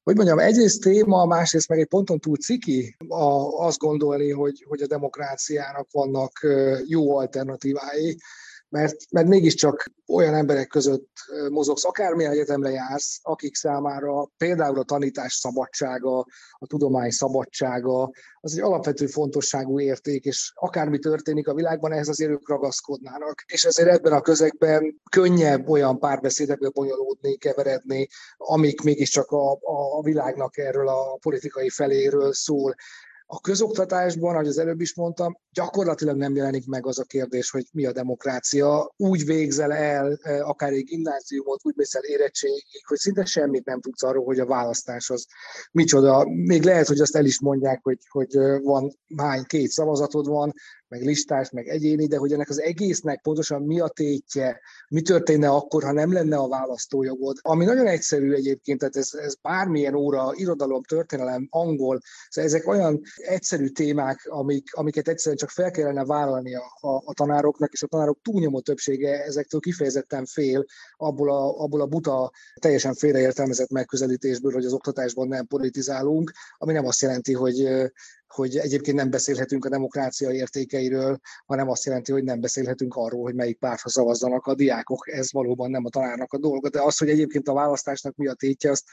[0.03, 3.23] hogy mondjam, egyrészt téma, másrészt meg egy ponton túl ciki a,
[3.65, 6.47] azt gondolni, hogy, hogy a demokráciának vannak
[6.87, 8.17] jó alternatívái
[8.71, 11.09] mert, mert mégiscsak olyan emberek között
[11.49, 16.19] mozogsz, akármilyen egyetemre jársz, akik számára például a tanítás szabadsága,
[16.51, 22.31] a tudomány szabadsága, az egy alapvető fontosságú érték, és akármi történik a világban, ehhez azért
[22.31, 23.43] ők ragaszkodnának.
[23.47, 28.07] És ezért ebben a közegben könnyebb olyan párbeszédekbe bonyolódni, keveredni,
[28.37, 29.51] amik mégiscsak a,
[29.97, 32.75] a világnak erről a politikai feléről szól.
[33.33, 37.65] A közoktatásban, ahogy az előbb is mondtam, gyakorlatilag nem jelenik meg az a kérdés, hogy
[37.71, 38.93] mi a demokrácia.
[38.97, 43.81] Úgy végzel el e, akár egy gimnáziumot, úgy mész el érettségig, hogy szinte semmit nem
[43.81, 45.25] tudsz arról, hogy a választás az
[45.71, 46.25] micsoda.
[46.25, 50.53] Még lehet, hogy azt el is mondják, hogy, hogy van hány, két szavazatod van,
[50.91, 55.49] meg listás, meg egyéni, de hogy ennek az egésznek pontosan mi a tétje, mi történne
[55.49, 57.37] akkor, ha nem lenne a választójogod.
[57.41, 61.99] Ami nagyon egyszerű egyébként, tehát ez, ez bármilyen óra, irodalom, történelem, angol,
[62.29, 67.13] szóval ezek olyan egyszerű témák, amik, amiket egyszerűen csak fel kellene vállalni a, a, a
[67.13, 70.65] tanároknak, és a tanárok túlnyomó többsége ezektől kifejezetten fél
[70.97, 76.85] abból a, abból a buta, teljesen félreértelmezett megközelítésből, hogy az oktatásban nem politizálunk, ami nem
[76.85, 77.91] azt jelenti, hogy
[78.31, 83.35] hogy egyébként nem beszélhetünk a demokrácia értékeiről, hanem azt jelenti, hogy nem beszélhetünk arról, hogy
[83.35, 85.11] melyik pártra szavazzanak a diákok.
[85.11, 86.69] Ez valóban nem a tanárnak a dolga.
[86.69, 88.83] De az, hogy egyébként a választásnak mi a tétje, azt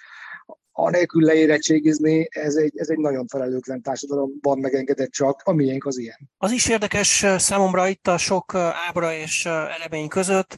[0.72, 6.30] anélkül leérettségizni, ez egy, ez egy nagyon felelőtlen társadalomban megengedett csak, a miénk az ilyen.
[6.36, 8.55] Az is érdekes számomra itt a sok
[8.89, 10.57] ábra és elemény között,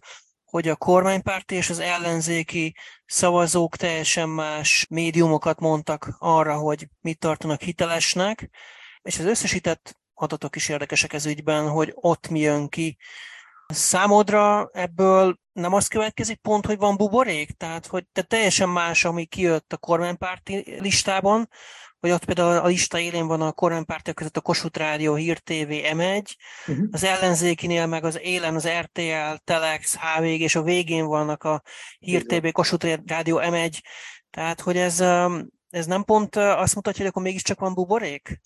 [0.50, 2.76] hogy a kormánypárti és az ellenzéki
[3.06, 8.50] szavazók teljesen más médiumokat mondtak arra, hogy mit tartanak hitelesnek,
[9.02, 12.96] és az összesített adatok is érdekesek ez ügyben, hogy ott mi jön ki.
[13.66, 17.50] Számodra ebből nem az következik pont, hogy van buborék?
[17.50, 21.48] Tehát, hogy te teljesen más, ami kijött a kormánypárti listában,
[22.00, 25.68] hogy ott például a lista élén van a kormánypártiak között a Kossuth Rádió, Hír TV,
[25.68, 26.24] M1,
[26.66, 26.86] uh-huh.
[26.90, 31.62] az ellenzékinél meg az élen az RTL, Telex, HVG, és a végén vannak a
[31.98, 33.78] Hír TV, Kossuth Rádió, M1.
[34.30, 35.00] Tehát, hogy ez,
[35.70, 38.40] ez nem pont azt mutatja, hogy akkor mégiscsak van buborék?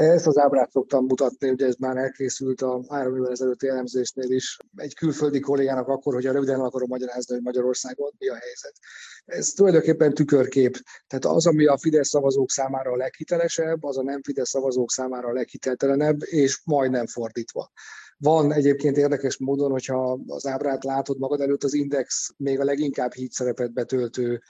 [0.00, 4.56] Ezt az ábrát szoktam mutatni, ugye ez már elkészült a három évvel ezelőtti elemzésnél is.
[4.76, 8.72] Egy külföldi kollégának akkor, hogy a röviden akarom magyarázni, hogy Magyarországon mi a helyzet.
[9.24, 10.76] Ez tulajdonképpen tükörkép.
[11.06, 15.28] Tehát az, ami a Fidesz szavazók számára a leghitelesebb, az a nem Fidesz szavazók számára
[15.28, 17.70] a leghiteltelenebb, és majdnem fordítva.
[18.16, 23.12] Van egyébként érdekes módon, hogyha az ábrát látod magad előtt, az Index még a leginkább
[23.12, 24.42] híd szerepet betöltő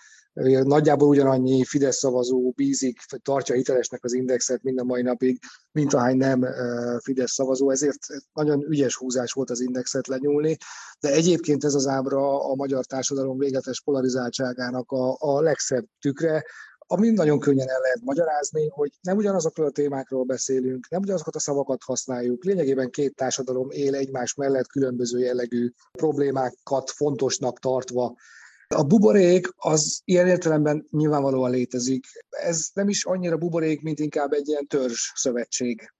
[0.62, 5.38] Nagyjából ugyanannyi Fidesz szavazó bízik, vagy tartja hitelesnek az indexet mind a mai napig,
[5.72, 6.46] mint ahány nem
[7.02, 7.98] Fidesz szavazó, ezért
[8.32, 10.56] nagyon ügyes húzás volt az indexet lenyúlni,
[11.00, 16.44] de egyébként ez az ábra a magyar társadalom végletes polarizáltságának a, a legszebb tükre,
[16.92, 21.40] ami nagyon könnyen el lehet magyarázni, hogy nem ugyanazokról a témákról beszélünk, nem ugyanazokat a
[21.40, 28.14] szavakat használjuk, lényegében két társadalom él egymás mellett különböző jellegű problémákat fontosnak tartva
[28.74, 32.06] a buborék az ilyen értelemben nyilvánvalóan létezik.
[32.28, 35.92] Ez nem is annyira buborék, mint inkább egy ilyen törzs szövetség.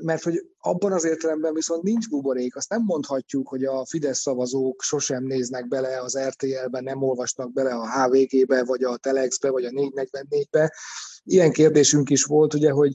[0.00, 4.82] Mert hogy abban az értelemben viszont nincs buborék, azt nem mondhatjuk, hogy a Fidesz szavazók
[4.82, 9.70] sosem néznek bele az RTL-be, nem olvasnak bele a HVG-be, vagy a Telexbe, vagy a
[9.70, 10.72] 444-be.
[11.24, 12.94] Ilyen kérdésünk is volt, ugye, hogy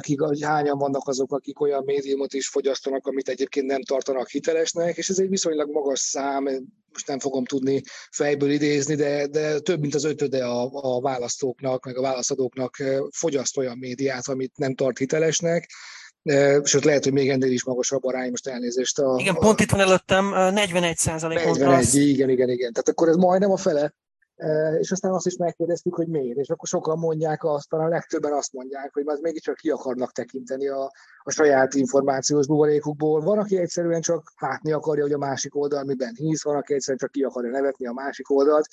[0.00, 4.96] kik, hogy hányan vannak azok, akik olyan médiumot is fogyasztanak, amit egyébként nem tartanak hitelesnek,
[4.96, 6.44] és ez egy viszonylag magas szám,
[6.92, 11.84] most nem fogom tudni fejből idézni, de, de több mint az ötöde a, a választóknak,
[11.84, 12.76] meg a válaszadóknak
[13.10, 15.70] fogyaszt olyan médiát, amit nem tart hitelesnek,
[16.62, 18.98] sőt lehet, hogy még ennél is magasabb arány, most elnézést.
[18.98, 21.44] A, igen, pont itt van előttem, 41 százalék.
[21.44, 22.72] 41, igen, igen, igen.
[22.72, 23.94] Tehát akkor ez majdnem a fele
[24.78, 28.52] és aztán azt is megkérdeztük, hogy miért, és akkor sokan mondják azt, talán legtöbben azt
[28.52, 30.90] mondják, hogy már mégiscsak ki akarnak tekinteni a,
[31.22, 33.20] a saját információs buborékukból.
[33.20, 36.98] Van, aki egyszerűen csak látni akarja, hogy a másik oldal miben hisz, van, aki egyszerűen
[36.98, 38.66] csak ki akarja nevetni a másik oldalt,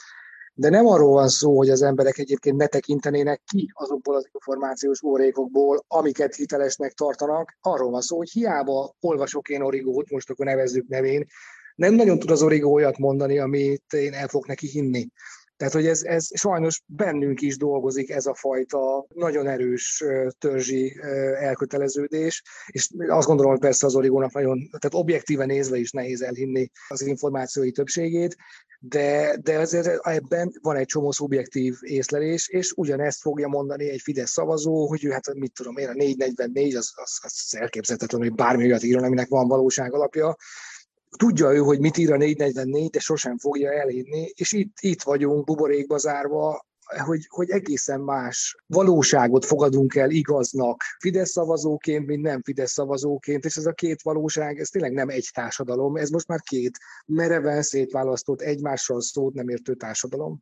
[0.54, 5.04] de nem arról van szó, hogy az emberek egyébként ne tekintenének ki azokból az információs
[5.04, 7.58] órékokból, amiket hitelesnek tartanak.
[7.62, 11.28] Arról van szó, hogy hiába olvasok én origót, most akkor nevezzük nevén,
[11.76, 15.10] nem nagyon tud az origó olyat mondani, amit én el fogok neki hinni.
[15.62, 20.04] Tehát, hogy ez, ez sajnos bennünk is dolgozik ez a fajta nagyon erős
[20.40, 21.00] törzsi
[21.40, 26.72] elköteleződés, és azt gondolom, hogy persze az origónak nagyon, tehát objektíven nézve is nehéz elhinni
[26.88, 28.36] az információi többségét,
[28.80, 34.32] de, de azért ebben van egy csomó szubjektív észlelés, és ugyanezt fogja mondani egy Fidesz
[34.32, 38.64] szavazó, hogy ő hát mit tudom én, a 444 az, az, az elképzelhetetlen, hogy bármi
[38.64, 40.36] olyat írjon, aminek van valóság alapja,
[41.18, 45.46] Tudja ő, hogy mit ír a 444, de sosem fogja elhinni, és itt, itt vagyunk
[45.46, 46.66] buborékba zárva,
[47.00, 53.56] hogy, hogy egészen más valóságot fogadunk el igaznak Fidesz szavazóként, mint nem Fidesz szavazóként, és
[53.56, 58.42] ez a két valóság, ez tényleg nem egy társadalom, ez most már két mereven szétválasztott,
[58.42, 60.40] egymással szót nem értő társadalom.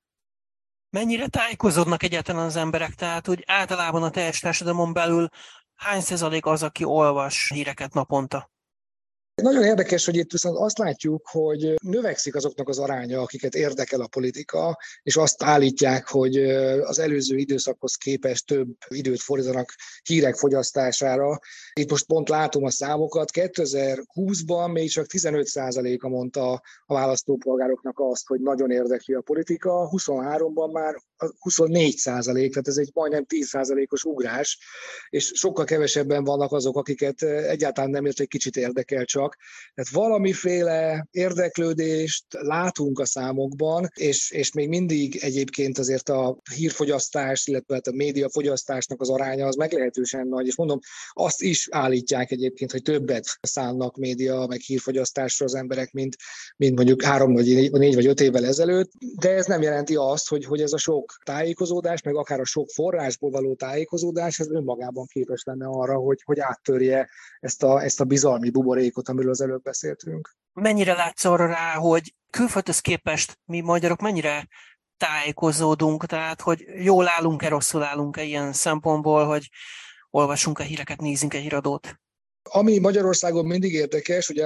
[0.89, 2.95] Mennyire tájékozódnak egyáltalán az emberek?
[2.95, 5.29] Tehát úgy általában a teljes társadalomon belül
[5.75, 8.51] hány százalék az, aki olvas híreket naponta?
[9.41, 14.07] Nagyon érdekes, hogy itt viszont azt látjuk, hogy növekszik azoknak az aránya, akiket érdekel a
[14.07, 16.37] politika, és azt állítják, hogy
[16.81, 19.73] az előző időszakhoz képest több időt fordítanak
[20.03, 21.39] hírek fogyasztására.
[21.79, 26.51] Itt most pont látom a számokat, 2020-ban még csak 15%-a mondta
[26.85, 30.95] a választópolgároknak azt, hogy nagyon érdekli a politika, 23-ban már
[31.39, 34.59] 24 százalék, tehát ez egy majdnem 10 százalékos ugrás,
[35.09, 39.35] és sokkal kevesebben vannak azok, akiket egyáltalán nem ért, egy kicsit érdekel csak.
[39.73, 47.73] Tehát valamiféle érdeklődést látunk a számokban, és, és még mindig egyébként azért a hírfogyasztás, illetve
[47.73, 50.79] hát a médiafogyasztásnak az aránya az meglehetősen nagy, és mondom,
[51.11, 56.15] azt is állítják egyébként, hogy többet szánnak média, meg hírfogyasztásra az emberek, mint,
[56.57, 60.45] mint mondjuk három vagy négy vagy öt évvel ezelőtt, de ez nem jelenti azt, hogy,
[60.45, 65.43] hogy ez a sok tájékozódás, meg akár a sok forrásból való tájékozódás, ez önmagában képes
[65.43, 67.09] lenne arra, hogy, hogy áttörje
[67.39, 70.35] ezt a, ezt a bizalmi buborékot, amiről az előbb beszéltünk.
[70.53, 74.47] Mennyire látsz arra rá, hogy külföldhöz képest mi magyarok mennyire
[74.97, 79.49] tájékozódunk, tehát hogy jól állunk-e, rosszul állunk-e ilyen szempontból, hogy
[80.11, 81.99] olvasunk-e híreket, nézzünk-e híradót?
[82.43, 84.45] Ami Magyarországon mindig érdekes, ugye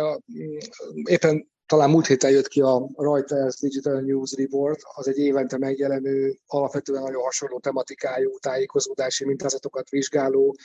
[1.09, 6.39] éppen talán múlt héten jött ki a Reuters Digital News Report, az egy évente megjelenő,
[6.47, 10.55] alapvetően nagyon hasonló tematikájú tájékozódási mintázatokat vizsgáló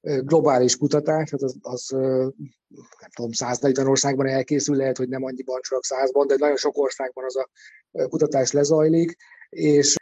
[0.00, 1.88] globális kutatás, hát az, az
[3.00, 7.24] nem tudom, 140 országban elkészül, lehet, hogy nem annyiban, csak százban, de nagyon sok országban
[7.24, 7.48] az a
[8.08, 9.16] kutatás lezajlik,
[9.48, 9.96] és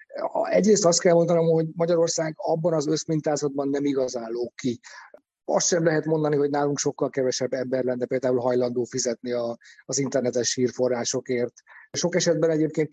[0.50, 4.80] egyrészt azt kell mondanom, hogy Magyarország abban az összmintázatban nem igazán lóg ki
[5.44, 9.98] azt sem lehet mondani, hogy nálunk sokkal kevesebb ember lenne például hajlandó fizetni a, az
[9.98, 11.52] internetes hírforrásokért.
[11.95, 12.88] Sok esetben egyébként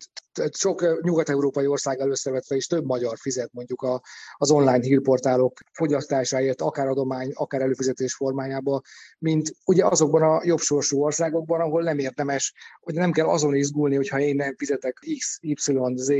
[0.50, 4.02] sok nyugat-európai országgal összevetve is több magyar fizet mondjuk a,
[4.36, 8.80] az online hírportálok fogyasztásáért, akár adomány, akár előfizetés formájában,
[9.18, 13.96] mint ugye azokban a jobb sorsú országokban, ahol nem érdemes, hogy nem kell azon izgulni,
[13.96, 15.54] hogy ha én nem fizetek X, Y,
[15.94, 16.12] Z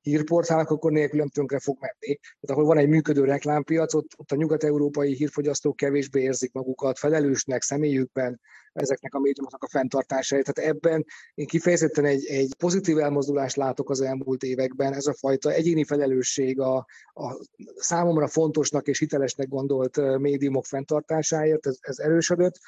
[0.00, 2.18] hírportálnak, akkor nélkülem tönkre fog menni.
[2.18, 7.62] Tehát ahol van egy működő reklámpiac, ott, ott a nyugat-európai hírfogyasztók kevésbé érzik magukat felelősnek
[7.62, 8.40] személyükben
[8.72, 10.52] ezeknek a médiumoknak a fenntartásáért.
[10.52, 11.04] Tehát ebben
[11.34, 14.92] én kifejezetten egy, egy pozitív elmozdulást látok az elmúlt években.
[14.92, 16.76] Ez a fajta egyéni felelősség a,
[17.12, 17.46] a
[17.76, 22.58] számomra fontosnak és hitelesnek gondolt médiumok fenntartásáért, ez, ez erősödött.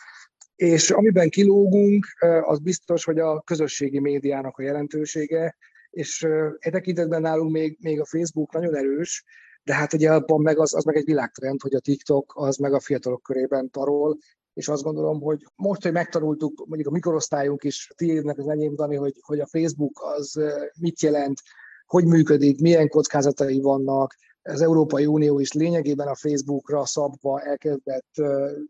[0.56, 2.06] És amiben kilógunk,
[2.42, 5.56] az biztos, hogy a közösségi médiának a jelentősége,
[5.90, 6.22] és
[6.58, 9.24] e tekintetben nálunk még, még a Facebook nagyon erős,
[9.64, 12.72] de hát ugye abban meg az, az meg egy világtrend, hogy a TikTok az meg
[12.72, 14.18] a fiatalok körében tarol,
[14.54, 18.96] és azt gondolom, hogy most, hogy megtanultuk, mondjuk a mikorosztályunk is, tiédnek az enyém, Dani,
[18.96, 20.40] hogy, hogy a Facebook az
[20.78, 21.40] mit jelent,
[21.86, 28.14] hogy működik, milyen kockázatai vannak, az Európai Unió is lényegében a Facebookra szabva elkezdett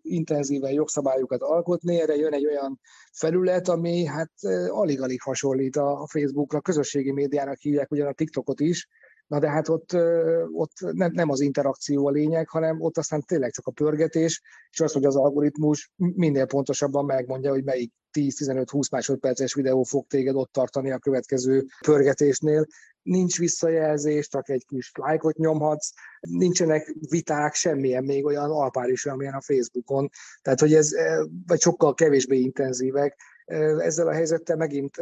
[0.03, 2.81] intenzíven jogszabályokat alkotni, erre jön egy olyan
[3.13, 4.33] felület, ami hát
[4.69, 8.89] alig-alig hasonlít a Facebookra, közösségi médiának hívják ugyan a TikTokot is,
[9.33, 9.97] Na de hát ott,
[10.53, 14.81] ott nem, nem az interakció a lényeg, hanem ott aztán tényleg csak a pörgetés, és
[14.81, 20.53] az, hogy az algoritmus minél pontosabban megmondja, hogy melyik 10-15-20 másodperces videó fog téged ott
[20.53, 22.67] tartani a következő pörgetésnél.
[23.03, 29.43] Nincs visszajelzés, csak egy kis lájkot nyomhatsz, nincsenek viták, semmilyen még olyan alpáris, amilyen a
[29.43, 30.09] Facebookon.
[30.43, 30.91] Tehát, hogy ez
[31.47, 33.17] vagy sokkal kevésbé intenzívek,
[33.79, 34.97] ezzel a helyzettel megint,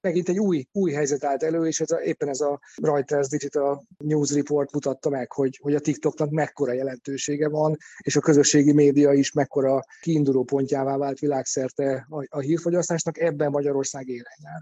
[0.00, 3.84] megint egy új, új helyzet állt elő, és ez a, éppen ez a Reuters Digital
[3.98, 9.12] News Report mutatta meg, hogy, hogy a TikToknak mekkora jelentősége van, és a közösségi média
[9.12, 14.60] is mekkora kiinduló pontjává vált világszerte a, a hírfogyasztásnak, ebben Magyarország élen jár.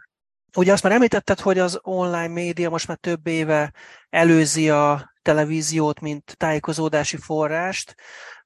[0.57, 3.72] Ugye azt már említetted, hogy az online média most már több éve
[4.11, 7.95] előzi a televíziót, mint tájékozódási forrást,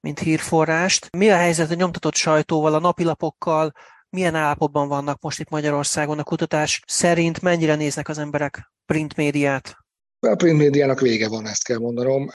[0.01, 1.09] mint hírforrást.
[1.17, 3.73] Mi a helyzet a nyomtatott sajtóval, a napilapokkal,
[4.11, 9.77] milyen állapotban vannak most itt Magyarországon a kutatás szerint, mennyire néznek az emberek print médiát?
[10.21, 12.29] A print médiának vége van, ezt kell mondanom.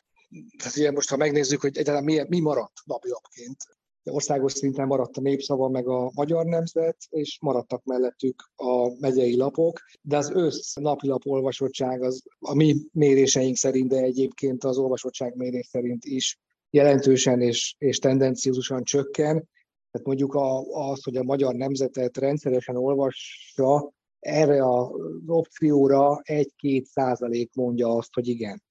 [0.57, 3.57] Tehát ugye most, ha megnézzük, hogy egyáltalán mi, mi maradt napjapként,
[4.03, 9.80] országos szinten maradt a népszava, meg a magyar nemzet, és maradtak mellettük a megyei lapok,
[10.01, 15.67] de az össz napilap olvasottság az a mi méréseink szerint, de egyébként az olvasottság mérés
[15.67, 19.49] szerint is jelentősen és, és tendenciózusan csökken.
[19.91, 24.89] Tehát mondjuk a, az, hogy a magyar nemzetet rendszeresen olvassa, erre az
[25.25, 28.63] opcióra egy-két százalék mondja azt, hogy igen.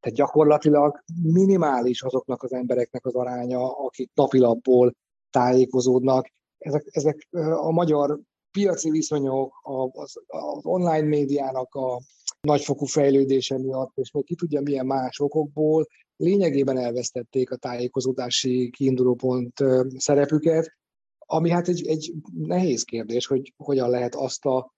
[0.00, 4.94] Tehát gyakorlatilag minimális azoknak az embereknek az aránya, akik napilapból
[5.30, 6.28] tájékozódnak.
[6.58, 7.28] Ezek, ezek
[7.60, 8.20] a magyar
[8.50, 9.60] piaci viszonyok,
[9.92, 12.00] az, az online médiának a
[12.40, 15.86] nagyfokú fejlődése miatt, és még ki tudja milyen más okokból,
[16.16, 19.52] lényegében elvesztették a tájékozódási kiindulópont
[19.96, 20.72] szerepüket,
[21.26, 24.74] ami hát egy, egy nehéz kérdés, hogy hogyan lehet azt a,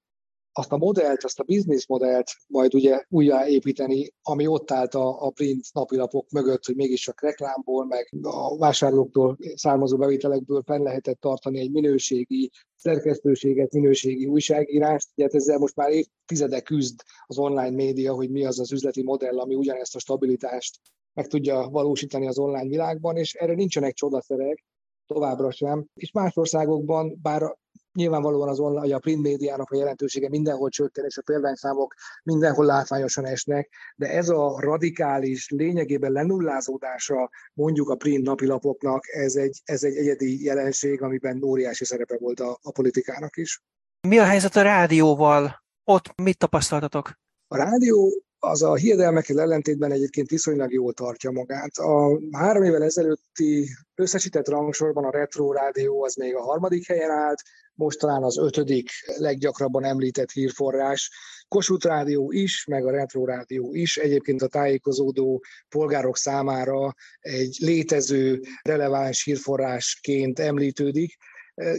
[0.52, 5.30] azt a modellt, azt a business modellt majd ugye újjáépíteni, ami ott állt a, a
[5.30, 11.70] print napilapok mögött, hogy mégiscsak reklámból, meg a vásárlóktól származó bevételekből fenn lehetett tartani egy
[11.70, 15.08] minőségi szerkesztőséget, minőségi újságírást.
[15.14, 19.02] Ugye hát ezzel most már évtizedek küzd az online média, hogy mi az az üzleti
[19.02, 20.80] modell, ami ugyanezt a stabilitást
[21.16, 24.64] meg tudja valósítani az online világban, és erre nincsenek csodaszerek,
[25.06, 25.86] továbbra sem.
[25.94, 27.56] És más országokban, bár
[27.92, 33.26] nyilvánvalóan az online, a print médiának a jelentősége mindenhol csökken, és a példányszámok mindenhol látványosan
[33.26, 39.96] esnek, de ez a radikális, lényegében lenullázódása mondjuk a print napilapoknak, ez egy, ez egy
[39.96, 43.62] egyedi jelenség, amiben óriási szerepe volt a, a politikának is.
[44.08, 45.64] Mi a helyzet a rádióval?
[45.84, 47.12] Ott mit tapasztaltatok?
[47.48, 51.76] A rádió az a hiedelmekkel ellentétben egyébként viszonylag jól tartja magát.
[51.76, 57.42] A három évvel ezelőtti összesített rangsorban a Retro Rádió az még a harmadik helyen állt,
[57.74, 61.10] most talán az ötödik leggyakrabban említett hírforrás.
[61.48, 68.40] Kossuth Rádió is, meg a Retro Rádió is egyébként a tájékozódó polgárok számára egy létező,
[68.62, 71.16] releváns hírforrásként említődik.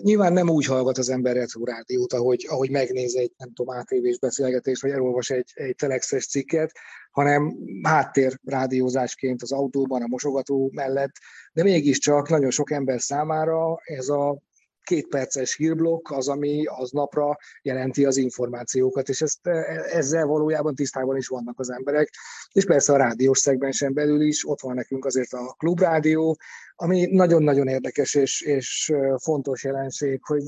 [0.02, 4.20] Nyilván nem úgy hallgat az ember retro rádiót, ahogy, ahogy megnéz egy, nem tudom, ATV-s
[4.20, 6.72] beszélgetést, vagy elolvas egy, egy telexes cikket,
[7.12, 11.12] hanem háttér rádiózásként az autóban, a mosogató mellett,
[11.54, 14.42] de mégiscsak nagyon sok ember számára ez a
[14.88, 19.48] két perces hírblokk az, ami az napra jelenti az információkat, és ezt,
[19.92, 22.10] ezzel valójában tisztában is vannak az emberek.
[22.52, 26.38] És persze a rádiós szegmensen belül is ott van nekünk azért a klubrádió,
[26.80, 30.44] ami nagyon-nagyon érdekes és, és fontos jelenség, hogy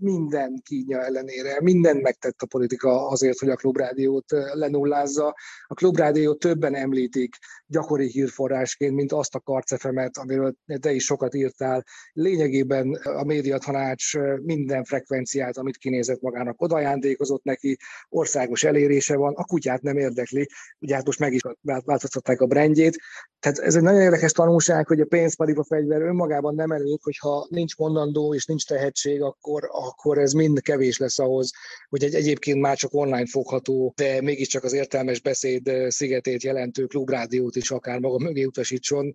[0.00, 5.34] minden kínja ellenére, minden megtett a politika azért, hogy a klubrádiót lenullázza.
[5.66, 11.84] A klubrádiót többen említik gyakori hírforrásként, mint azt a karcefemet, amiről te is sokat írtál.
[12.12, 14.12] Lényegében a médiatanács
[14.42, 17.76] minden frekvenciát, amit kinézett magának, odajándékozott neki,
[18.08, 22.96] országos elérése van, a kutyát nem érdekli, ugye hát most meg is változtatták a brandjét.
[23.40, 27.76] Tehát ez egy nagyon érdekes tanulság, hogy a pénzpariba fegyver önmagában nem elég, hogyha nincs
[27.76, 31.50] mondandó és nincs tehetség, akkor, akkor ez mind kevés lesz ahhoz,
[31.88, 37.56] hogy egy egyébként már csak online fogható, de mégiscsak az értelmes beszéd szigetét jelentő klubrádiót
[37.56, 39.10] is akár maga mögé utasítson.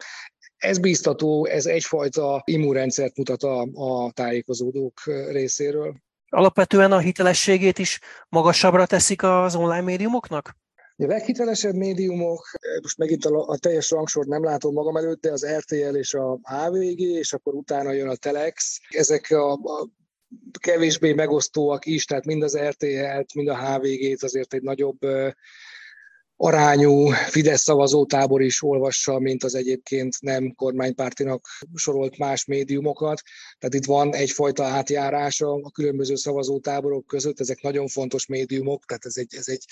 [0.57, 5.95] Ez bíztató, ez egyfajta immunrendszert mutat a, a tájékozódók részéről.
[6.29, 7.99] Alapvetően a hitelességét is
[8.29, 10.55] magasabbra teszik az online médiumoknak?
[10.99, 12.49] A leghitelesebb médiumok,
[12.81, 16.39] most megint a, a teljes rangsort nem látom magam előtt, de az RTL és a
[16.43, 18.79] HVG, és akkor utána jön a Telex.
[18.89, 19.89] Ezek a, a
[20.59, 24.97] kevésbé megosztóak is, tehát mind az RTL-t, mind a HVG-t azért egy nagyobb
[26.39, 33.21] arányú Fidesz szavazótábor is olvassa, mint az egyébként nem kormánypártinak sorolt más médiumokat.
[33.59, 39.17] Tehát itt van egyfajta átjárása a különböző szavazótáborok között, ezek nagyon fontos médiumok, tehát ez
[39.17, 39.65] egy, ez egy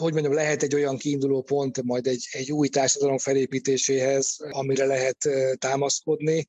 [0.00, 5.16] hogy mondjam, lehet egy olyan kiinduló pont majd egy, egy új társadalom felépítéséhez, amire lehet
[5.58, 6.46] támaszkodni.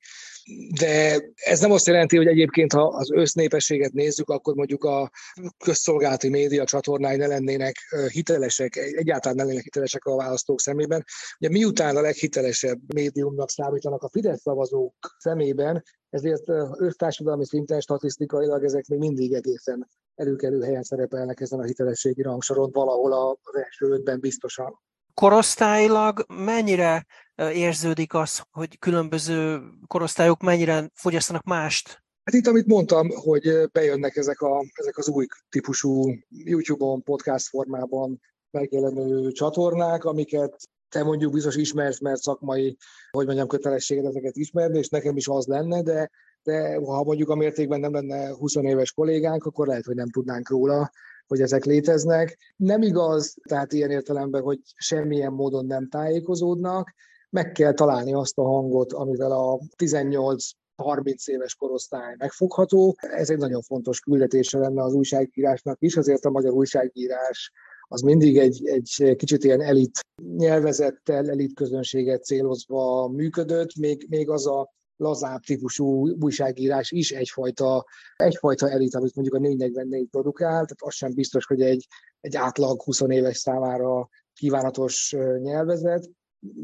[0.80, 5.12] De ez nem azt jelenti, hogy egyébként, ha az össznépességet nézzük, akkor mondjuk a
[5.58, 7.76] közszolgálati média csatornái ne lennének
[8.12, 11.06] hitelesek, egyáltalán ne lennének hitelesek a választók szemében.
[11.40, 15.84] Ugye miután a leghitelesebb médiumnak számítanak a Fidesz szavazók szemében,
[16.14, 22.70] ezért össztársadalmi szinten statisztikailag ezek még mindig egészen előkelő helyen szerepelnek ezen a hitelességi rangsoron,
[22.72, 24.80] valahol az első ötben biztosan.
[25.14, 27.06] Korosztályilag mennyire
[27.54, 32.04] érződik az, hogy különböző korosztályok mennyire fogyasztanak mást?
[32.24, 38.22] Hát itt, amit mondtam, hogy bejönnek ezek, a, ezek az új típusú YouTube-on, podcast formában
[38.52, 40.58] megjelenő csatornák, amiket
[40.94, 42.78] te mondjuk biztos ismersz, mert szakmai,
[43.12, 46.10] hogy mondjam, kötelességed ezeket ismerni, és nekem is az lenne, de,
[46.44, 50.50] de ha mondjuk a mértékben nem lenne 20 éves kollégánk, akkor lehet, hogy nem tudnánk
[50.50, 50.92] róla,
[51.28, 52.38] hogy ezek léteznek.
[52.56, 56.94] Nem igaz, tehát ilyen értelemben, hogy semmilyen módon nem tájékozódnak,
[57.30, 62.96] meg kell találni azt a hangot, amivel a 18 30 éves korosztály megfogható.
[62.98, 67.52] Ez egy nagyon fontos küldetése lenne az újságírásnak is, azért a magyar újságírás
[67.88, 70.00] az mindig egy, egy kicsit ilyen elit
[70.38, 78.70] nyelvezettel, elit közönséget célozva működött, még, még az a lazább típusú újságírás is egyfajta, egyfajta
[78.70, 81.88] elit, amit mondjuk a 444 produkál, tehát az sem biztos, hogy egy,
[82.20, 86.10] egy átlag 20 éves számára kívánatos nyelvezet.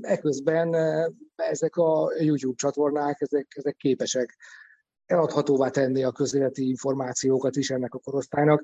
[0.01, 0.75] Eközben
[1.35, 4.37] ezek a YouTube csatornák, ezek, ezek képesek
[5.09, 8.63] eladhatóvá tenni a közéleti információkat is ennek a korosztálynak.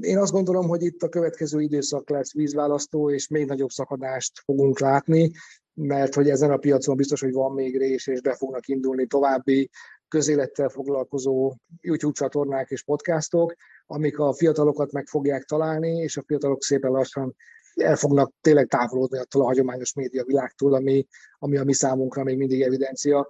[0.00, 4.80] Én azt gondolom, hogy itt a következő időszak lesz vízválasztó, és még nagyobb szakadást fogunk
[4.80, 5.30] látni,
[5.74, 9.70] mert hogy ezen a piacon biztos, hogy van még rés, és be fognak indulni további
[10.08, 13.54] közélettel foglalkozó YouTube csatornák és podcastok,
[13.86, 17.36] amik a fiatalokat meg fogják találni, és a fiatalok szépen lassan
[17.74, 21.06] el fognak tényleg távolodni attól a hagyományos média világtól, ami,
[21.38, 23.26] ami a mi számunkra még mindig evidencia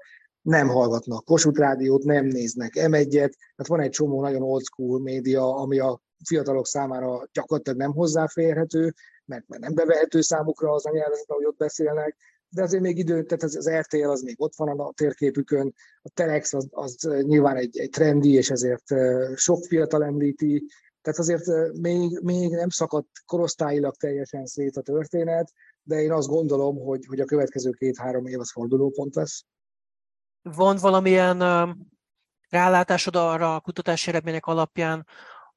[0.47, 1.24] nem hallgatnak.
[1.24, 2.72] Kossuth Rádiót, nem néznek.
[2.74, 7.92] M1-et, tehát van egy csomó nagyon old school média, ami a fiatalok számára gyakorlatilag nem
[7.92, 8.94] hozzáférhető,
[9.24, 12.16] mert, nem bevehető számukra az a nyelvezet, ahogy ott beszélnek,
[12.49, 16.09] de azért még idő, tehát az, az RTL az még ott van a térképükön, a
[16.09, 18.84] Telex az, az nyilván egy, egy trendi, és ezért
[19.34, 20.66] sok fiatal említi,
[21.03, 26.78] tehát azért még, még nem szakadt korosztályilag teljesen szét a történet, de én azt gondolom,
[26.78, 29.44] hogy, hogy a következő két-három év az fordulópont lesz.
[30.55, 31.38] Van valamilyen
[32.49, 35.07] rálátásod arra a kutatási eredmények alapján,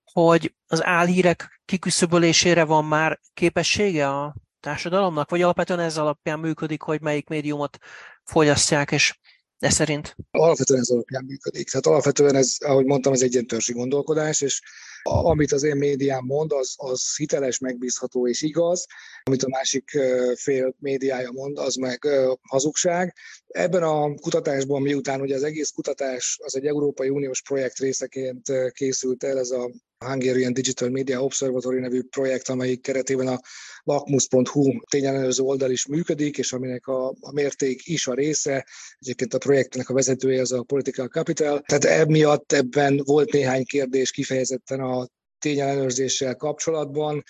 [0.03, 7.01] hogy az álhírek kiküszöbölésére van már képessége a társadalomnak, vagy alapvetően ez alapján működik, hogy
[7.01, 7.77] melyik médiumot
[8.23, 9.19] fogyasztják, és
[9.59, 10.15] e szerint?
[10.31, 11.69] Alapvetően ez alapján működik.
[11.69, 14.61] Tehát alapvetően ez, ahogy mondtam, ez egy gondolkodás, és
[15.03, 18.85] amit az én médiám mond, az, az hiteles, megbízható és igaz,
[19.23, 19.89] amit a másik
[20.35, 22.07] fél médiája mond, az meg
[22.41, 23.15] hazugság.
[23.47, 29.23] Ebben a kutatásban, miután ugye az egész kutatás az egy Európai Uniós projekt részeként készült
[29.23, 29.71] el, ez a
[30.05, 33.39] Hungarian Digital Media Observatory nevű projekt, amelyik keretében a
[33.83, 38.65] lakmus.hu tényellenőrző oldal is működik, és aminek a, a mérték is a része.
[38.99, 41.59] Egyébként a projektnek a vezetője az a Political Capital.
[41.59, 45.07] Tehát emiatt ebben volt néhány kérdés kifejezetten a
[45.39, 47.23] tényellenőrzéssel kapcsolatban.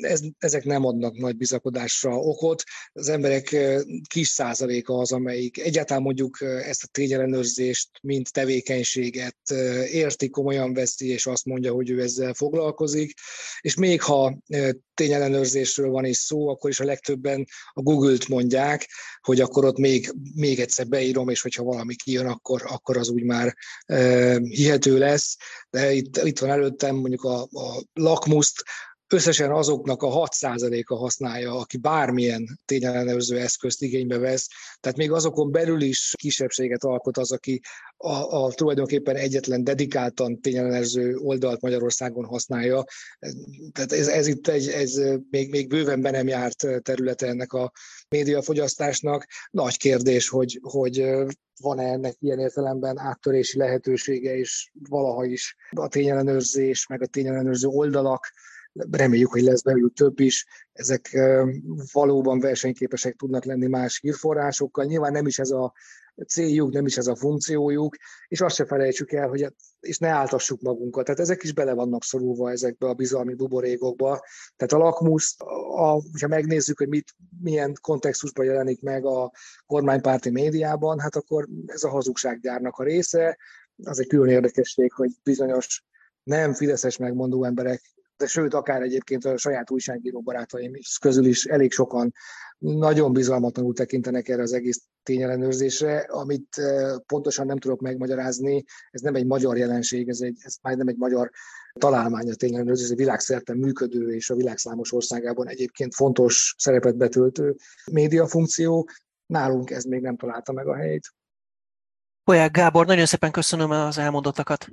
[0.00, 2.62] Ez, ezek nem adnak nagy bizakodásra okot.
[2.92, 3.56] Az emberek
[4.08, 9.50] kis százaléka az, amelyik egyáltalán mondjuk ezt a tényellenőrzést, mint tevékenységet
[9.90, 13.12] érti, komolyan veszi, és azt mondja, hogy ő ezzel foglalkozik.
[13.60, 14.38] És még ha
[14.94, 18.88] tényellenőrzésről van is szó, akkor is a legtöbben a Google-t mondják,
[19.20, 23.22] hogy akkor ott még, még egyszer beírom, és hogyha valami kijön, akkor, akkor az úgy
[23.22, 23.56] már
[24.38, 25.36] hihető lesz.
[25.70, 28.64] De itt, itt van előttem mondjuk a, a lakmuszt,
[29.08, 34.48] összesen azoknak a 6%-a használja, aki bármilyen tényellenőrző eszközt igénybe vesz.
[34.80, 37.60] Tehát még azokon belül is kisebbséget alkot az, aki
[37.96, 42.84] a, a tulajdonképpen egyetlen dedikáltan tényellenőrző oldalt Magyarországon használja.
[43.72, 45.00] Tehát ez, ez itt egy, ez
[45.30, 47.72] még, még bőven be nem járt területe ennek a
[48.08, 49.26] médiafogyasztásnak.
[49.50, 51.04] Nagy kérdés, hogy, hogy
[51.60, 58.32] van-e ennek ilyen értelemben áttörési lehetősége, és valaha is a tényellenőrzés, meg a tényellenőrző oldalak
[58.90, 61.18] reméljük, hogy lesz belőlük több is, ezek
[61.92, 64.84] valóban versenyképesek tudnak lenni más hírforrásokkal.
[64.84, 65.72] Nyilván nem is ez a
[66.26, 67.96] céljuk, nem is ez a funkciójuk,
[68.28, 71.04] és azt se felejtsük el, hogy és ne áltassuk magunkat.
[71.04, 74.20] Tehát ezek is bele vannak szorulva ezekbe a bizalmi buborékokba.
[74.56, 75.34] Tehát a lakmus,
[75.74, 79.32] a, ha megnézzük, hogy mit, milyen kontextusban jelenik meg a
[79.66, 83.38] kormánypárti médiában, hát akkor ez a hazugsággyárnak a része.
[83.82, 85.84] Az egy külön érdekesség, hogy bizonyos
[86.22, 87.82] nem fideszes megmondó emberek
[88.16, 92.12] de sőt, akár egyébként a saját újságíró barátaim közül is elég sokan
[92.58, 99.14] nagyon bizalmatlanul tekintenek erre az egész tényellenőrzésre, amit eh, pontosan nem tudok megmagyarázni, ez nem
[99.14, 101.30] egy magyar jelenség, ez, egy, ez nem egy magyar
[101.72, 106.96] találmány a tényellenőrzés, ez egy világszerte működő és a világ számos országában egyébként fontos szerepet
[106.96, 107.56] betöltő
[107.92, 108.88] médiafunkció.
[109.26, 111.14] Nálunk ez még nem találta meg a helyét.
[112.24, 114.68] Polyák Gábor, nagyon szépen köszönöm az elmondottakat.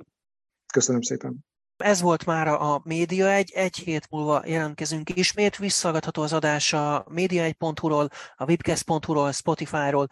[0.72, 1.44] Köszönöm szépen.
[1.76, 7.04] Ez volt már a Média egy, egy hét múlva jelentkezünk ismét, visszagadható az adás a
[7.14, 10.06] média1.hu-ról, a webcast.hu-ról, Spotify-ról,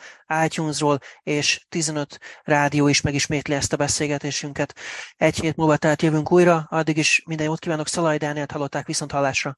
[0.44, 4.74] iTunes-ról, és 15 rádió is megismétli ezt a beszélgetésünket.
[5.16, 9.12] Egy hét múlva tehát jövünk újra, addig is minden jót kívánok, Szalaj Dánielt hallották viszont
[9.12, 9.50] hallásra.